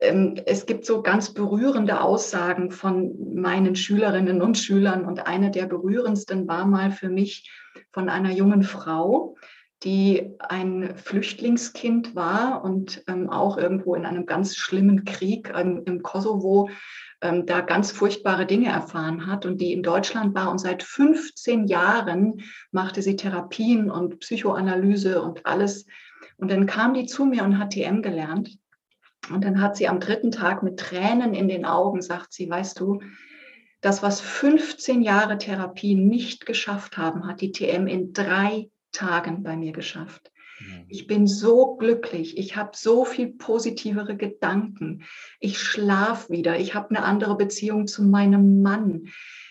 [0.00, 5.04] es gibt so ganz berührende Aussagen von meinen Schülerinnen und Schülern.
[5.04, 7.50] Und eine der berührendsten war mal für mich
[7.92, 9.36] von einer jungen Frau,
[9.82, 16.02] die ein Flüchtlingskind war und ähm, auch irgendwo in einem ganz schlimmen Krieg ähm, im
[16.02, 16.68] Kosovo
[17.22, 21.66] ähm, da ganz furchtbare Dinge erfahren hat und die in Deutschland war und seit 15
[21.66, 22.42] Jahren
[22.72, 25.86] machte sie Therapien und Psychoanalyse und alles.
[26.36, 28.58] Und dann kam die zu mir und hat TM gelernt.
[29.28, 32.80] Und dann hat sie am dritten Tag mit Tränen in den Augen, sagt sie, weißt
[32.80, 33.00] du,
[33.80, 39.56] das, was 15 Jahre Therapie nicht geschafft haben, hat die TM in drei Tagen bei
[39.56, 40.30] mir geschafft.
[40.60, 40.84] Mhm.
[40.88, 42.36] Ich bin so glücklich.
[42.36, 45.04] Ich habe so viel positivere Gedanken.
[45.38, 46.58] Ich schlafe wieder.
[46.58, 49.08] Ich habe eine andere Beziehung zu meinem Mann.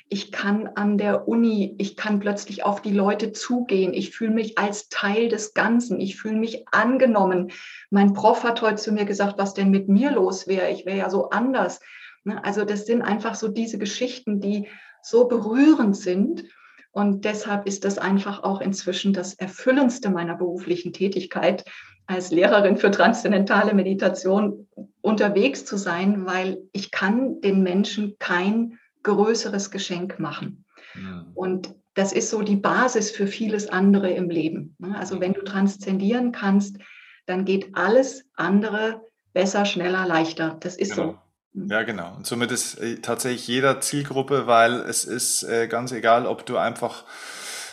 [0.09, 4.57] Ich kann an der Uni, ich kann plötzlich auf die Leute zugehen, ich fühle mich
[4.57, 7.51] als Teil des Ganzen, ich fühle mich angenommen.
[7.91, 10.97] Mein Prof hat heute zu mir gesagt, was denn mit mir los wäre, ich wäre
[10.97, 11.79] ja so anders.
[12.23, 12.43] Ne?
[12.43, 14.67] Also das sind einfach so diese Geschichten, die
[15.03, 16.43] so berührend sind.
[16.91, 21.63] Und deshalb ist das einfach auch inzwischen das Erfüllendste meiner beruflichen Tätigkeit,
[22.07, 24.67] als Lehrerin für transzendentale Meditation
[25.01, 30.65] unterwegs zu sein, weil ich kann den Menschen kein größeres Geschenk machen.
[30.95, 31.25] Ja.
[31.33, 34.75] Und das ist so die Basis für vieles andere im Leben.
[34.79, 34.97] Ne?
[34.97, 36.77] Also wenn du transzendieren kannst,
[37.25, 39.01] dann geht alles andere
[39.33, 40.57] besser, schneller, leichter.
[40.59, 41.19] Das ist genau.
[41.53, 41.65] so.
[41.67, 42.15] Ja, genau.
[42.15, 46.57] Und somit ist äh, tatsächlich jeder Zielgruppe, weil es ist äh, ganz egal, ob du
[46.57, 47.05] einfach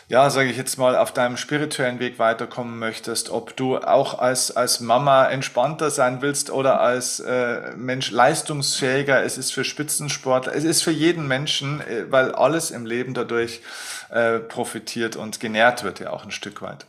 [0.08, 4.56] ja, sage ich jetzt mal, auf deinem spirituellen Weg weiterkommen möchtest, ob du auch als,
[4.56, 10.62] als Mama entspannter sein willst oder als äh, Mensch leistungsfähiger, es ist für Spitzensportler, es
[10.62, 13.62] ist für jeden Menschen, äh, weil alles im Leben dadurch
[14.10, 16.86] äh, profitiert und genährt wird ja auch ein Stück weit.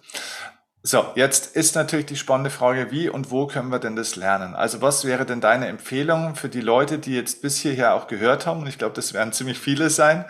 [0.84, 4.54] So, jetzt ist natürlich die spannende Frage, wie und wo können wir denn das lernen?
[4.54, 8.46] Also was wäre denn deine Empfehlung für die Leute, die jetzt bis hierher auch gehört
[8.46, 8.62] haben?
[8.62, 10.24] Und ich glaube, das werden ziemlich viele sein.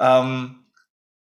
[0.00, 0.63] Ähm,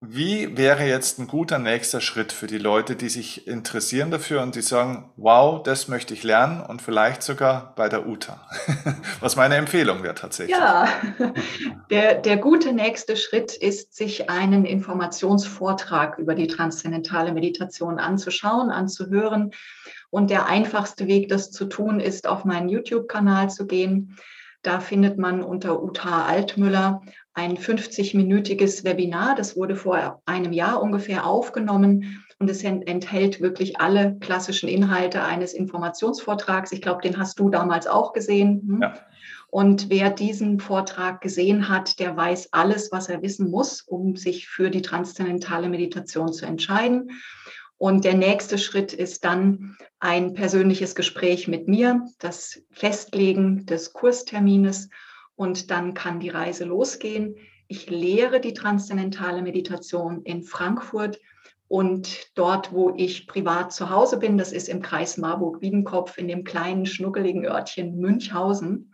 [0.01, 4.55] wie wäre jetzt ein guter nächster Schritt für die Leute, die sich interessieren dafür und
[4.55, 8.41] die sagen, wow, das möchte ich lernen und vielleicht sogar bei der UTA?
[9.21, 10.57] Was meine Empfehlung wäre tatsächlich.
[10.57, 10.89] Ja,
[11.91, 19.51] der, der gute nächste Schritt ist, sich einen Informationsvortrag über die transzendentale Meditation anzuschauen, anzuhören.
[20.11, 24.17] Und der einfachste Weg, das zu tun, ist, auf meinen YouTube-Kanal zu gehen.
[24.63, 27.03] Da findet man unter Uta Altmüller
[27.39, 29.37] ein 50-minütiges Webinar.
[29.37, 35.55] Das wurde vor einem Jahr ungefähr aufgenommen und es enthält wirklich alle klassischen Inhalte eines
[35.55, 36.73] Informationsvortrags.
[36.73, 38.63] Ich glaube, den hast du damals auch gesehen.
[38.67, 38.83] Hm?
[38.83, 38.95] Ja.
[39.51, 44.49] Und wer diesen Vortrag gesehen hat, der weiß alles, was er wissen muss, um sich
[44.49, 47.13] für die transzendentale Meditation zu entscheiden.
[47.77, 54.91] Und der nächste Schritt ist dann ein persönliches Gespräch mit mir, das Festlegen des Kurstermines
[55.39, 57.37] und dann kann die Reise losgehen.
[57.69, 61.21] Ich lehre die transzendentale Meditation in Frankfurt
[61.69, 66.43] und dort, wo ich privat zu Hause bin, das ist im Kreis Marburg-Wiedenkopf in dem
[66.43, 68.93] kleinen, schnuckeligen Örtchen Münchhausen,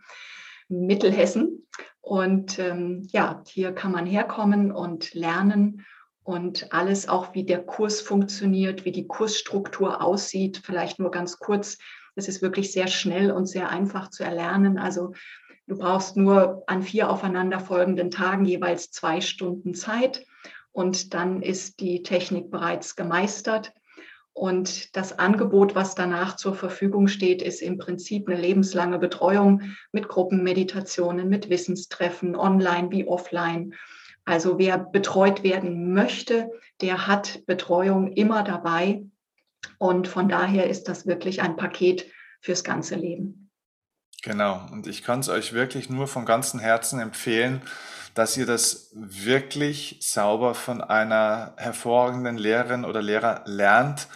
[0.67, 1.67] Mittelhessen.
[2.01, 5.83] Und ähm, ja, hier kann man herkommen und lernen
[6.23, 10.61] und alles auch, wie der Kurs funktioniert, wie die Kursstruktur aussieht.
[10.63, 11.79] Vielleicht nur ganz kurz.
[12.15, 14.77] Es ist wirklich sehr schnell und sehr einfach zu erlernen.
[14.77, 15.13] Also
[15.67, 20.25] Du brauchst nur an vier aufeinanderfolgenden Tagen jeweils zwei Stunden Zeit
[20.71, 23.73] und dann ist die Technik bereits gemeistert.
[24.33, 29.61] Und das Angebot, was danach zur Verfügung steht, ist im Prinzip eine lebenslange Betreuung
[29.93, 33.73] mit Gruppenmeditationen, mit Wissenstreffen, online wie offline.
[34.25, 36.51] Also wer betreut werden möchte,
[36.81, 39.05] der hat Betreuung immer dabei.
[39.77, 42.05] Und von daher ist das wirklich ein Paket
[42.41, 43.44] fürs ganze Leben.
[44.25, 47.61] Genau, und ich kann es euch wirklich nur von ganzem Herzen empfehlen,
[48.15, 54.07] dass ihr das wirklich sauber von einer hervorragenden Lehrerin oder Lehrer lernt,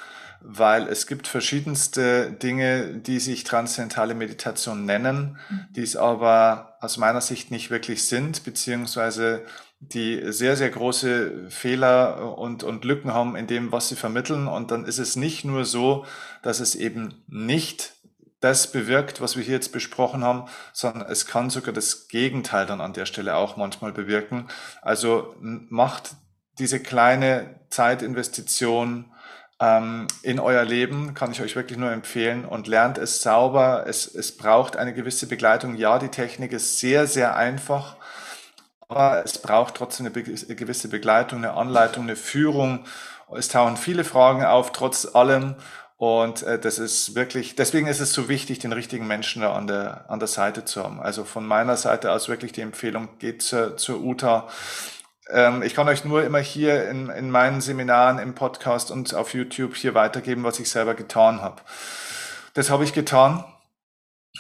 [0.41, 5.66] weil es gibt verschiedenste Dinge, die sich transzendentale Meditation nennen, mhm.
[5.76, 9.43] die es aber aus meiner Sicht nicht wirklich sind, beziehungsweise
[9.80, 14.47] die sehr, sehr große Fehler und, und Lücken haben in dem, was sie vermitteln.
[14.47, 16.05] Und dann ist es nicht nur so,
[16.41, 17.93] dass es eben nicht
[18.40, 22.82] das bewirkt, was wir hier jetzt besprochen haben, sondern es kann sogar das Gegenteil dann
[22.82, 24.48] an der Stelle auch manchmal bewirken.
[24.82, 26.12] Also macht
[26.58, 29.12] diese kleine Zeitinvestition
[29.60, 33.86] ähm, in euer Leben, kann ich euch wirklich nur empfehlen und lernt es sauber.
[33.88, 35.76] Es, es braucht eine gewisse Begleitung.
[35.76, 37.98] Ja, die Technik ist sehr, sehr einfach,
[38.88, 42.86] aber es braucht trotzdem eine gewisse Begleitung, eine Anleitung, eine Führung.
[43.36, 45.56] Es tauchen viele Fragen auf, trotz allem.
[46.00, 49.68] Und äh, das ist wirklich, deswegen ist es so wichtig, den richtigen Menschen da an
[49.68, 51.02] der, an der Seite zu haben.
[51.02, 54.47] Also von meiner Seite aus wirklich die Empfehlung, geht zur, zur UTA.
[55.30, 59.34] Ähm, ich kann euch nur immer hier in, in meinen Seminaren, im Podcast und auf
[59.34, 61.62] YouTube hier weitergeben, was ich selber getan habe.
[62.54, 63.43] Das habe ich getan.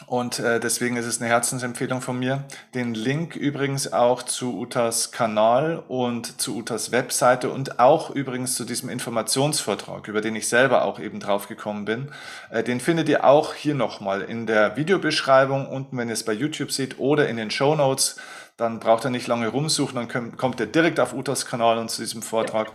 [0.05, 2.45] Und äh, deswegen ist es eine Herzensempfehlung von mir.
[2.73, 8.65] Den Link übrigens auch zu Utas Kanal und zu Utas Webseite und auch übrigens zu
[8.65, 12.11] diesem Informationsvortrag, über den ich selber auch eben drauf gekommen bin.
[12.49, 16.33] Äh, den findet ihr auch hier nochmal in der Videobeschreibung unten, wenn ihr es bei
[16.33, 18.17] YouTube seht oder in den Show Notes.
[18.57, 22.01] Dann braucht ihr nicht lange rumsuchen, dann kommt ihr direkt auf Utas Kanal und zu
[22.01, 22.71] diesem Vortrag.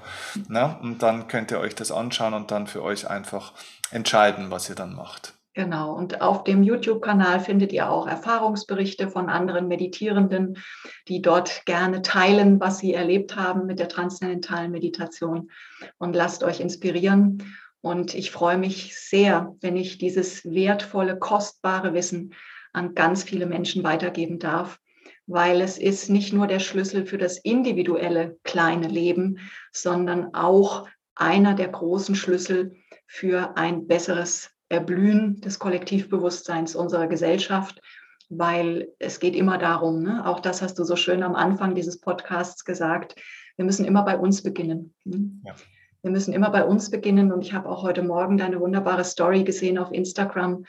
[0.49, 3.53] Na, und dann könnt ihr euch das anschauen und dann für euch einfach
[3.91, 5.34] entscheiden, was ihr dann macht.
[5.55, 5.95] Genau.
[5.95, 10.59] Und auf dem YouTube-Kanal findet ihr auch Erfahrungsberichte von anderen Meditierenden,
[11.07, 15.51] die dort gerne teilen, was sie erlebt haben mit der transzendentalen Meditation.
[15.99, 17.57] Und lasst euch inspirieren.
[17.81, 22.35] Und ich freue mich sehr, wenn ich dieses wertvolle, kostbare Wissen
[22.73, 24.81] an ganz viele Menschen weitergeben darf,
[25.27, 29.39] weil es ist nicht nur der Schlüssel für das individuelle kleine Leben,
[29.71, 32.75] sondern auch einer der großen Schlüssel
[33.07, 37.81] für ein besseres Erblühen des Kollektivbewusstseins unserer Gesellschaft,
[38.29, 40.27] weil es geht immer darum, ne?
[40.27, 43.17] auch das hast du so schön am Anfang dieses Podcasts gesagt,
[43.57, 44.95] wir müssen immer bei uns beginnen.
[45.05, 45.43] Hm?
[45.45, 45.55] Ja.
[46.03, 49.43] Wir müssen immer bei uns beginnen und ich habe auch heute Morgen deine wunderbare Story
[49.43, 50.65] gesehen auf Instagram,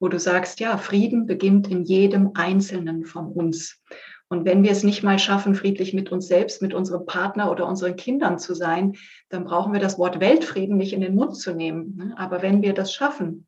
[0.00, 3.80] wo du sagst, ja, Frieden beginnt in jedem Einzelnen von uns.
[4.30, 7.66] Und wenn wir es nicht mal schaffen, friedlich mit uns selbst, mit unserem Partner oder
[7.66, 8.94] unseren Kindern zu sein,
[9.28, 11.96] dann brauchen wir das Wort Weltfrieden nicht in den Mund zu nehmen.
[11.96, 12.14] Ne?
[12.16, 13.46] Aber wenn wir das schaffen,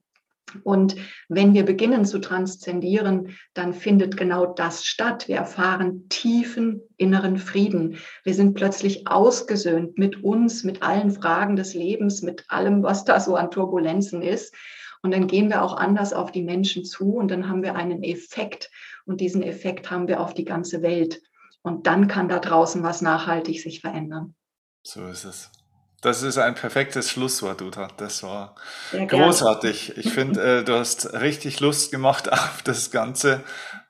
[0.64, 0.96] und
[1.28, 5.28] wenn wir beginnen zu transzendieren, dann findet genau das statt.
[5.28, 7.96] Wir erfahren tiefen inneren Frieden.
[8.24, 13.20] Wir sind plötzlich ausgesöhnt mit uns, mit allen Fragen des Lebens, mit allem, was da
[13.20, 14.54] so an Turbulenzen ist.
[15.02, 18.02] Und dann gehen wir auch anders auf die Menschen zu und dann haben wir einen
[18.02, 18.70] Effekt.
[19.04, 21.20] Und diesen Effekt haben wir auf die ganze Welt.
[21.62, 24.34] Und dann kann da draußen was nachhaltig sich verändern.
[24.82, 25.50] So ist es.
[26.02, 27.86] Das ist ein perfektes Schlusswort, Uta.
[27.96, 28.56] Das war
[28.90, 29.96] großartig.
[29.98, 33.44] Ich finde, äh, du hast richtig Lust gemacht auf das Ganze.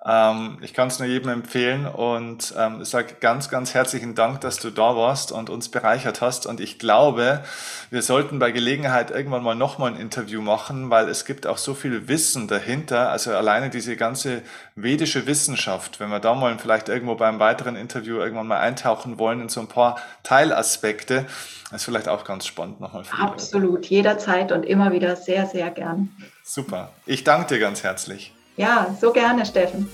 [0.05, 4.59] Ähm, ich kann es nur jedem empfehlen und ähm, sage ganz, ganz herzlichen Dank, dass
[4.59, 6.47] du da warst und uns bereichert hast.
[6.47, 7.45] Und ich glaube,
[7.91, 11.75] wir sollten bei Gelegenheit irgendwann mal nochmal ein Interview machen, weil es gibt auch so
[11.75, 13.11] viel Wissen dahinter.
[13.11, 14.43] Also alleine diese ganze
[14.75, 19.41] vedische Wissenschaft, wenn wir da mal vielleicht irgendwo beim weiteren Interview irgendwann mal eintauchen wollen
[19.41, 21.27] in so ein paar Teilaspekte,
[21.73, 23.05] ist vielleicht auch ganz spannend nochmal.
[23.05, 26.11] Für Absolut, jederzeit und immer wieder sehr, sehr gern.
[26.43, 26.91] Super.
[27.07, 28.33] Ich danke dir ganz herzlich.
[28.57, 29.89] Ja, so gerne, Steffen.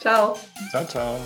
[0.00, 0.36] Ciao.
[0.70, 1.16] Ciao, ciao.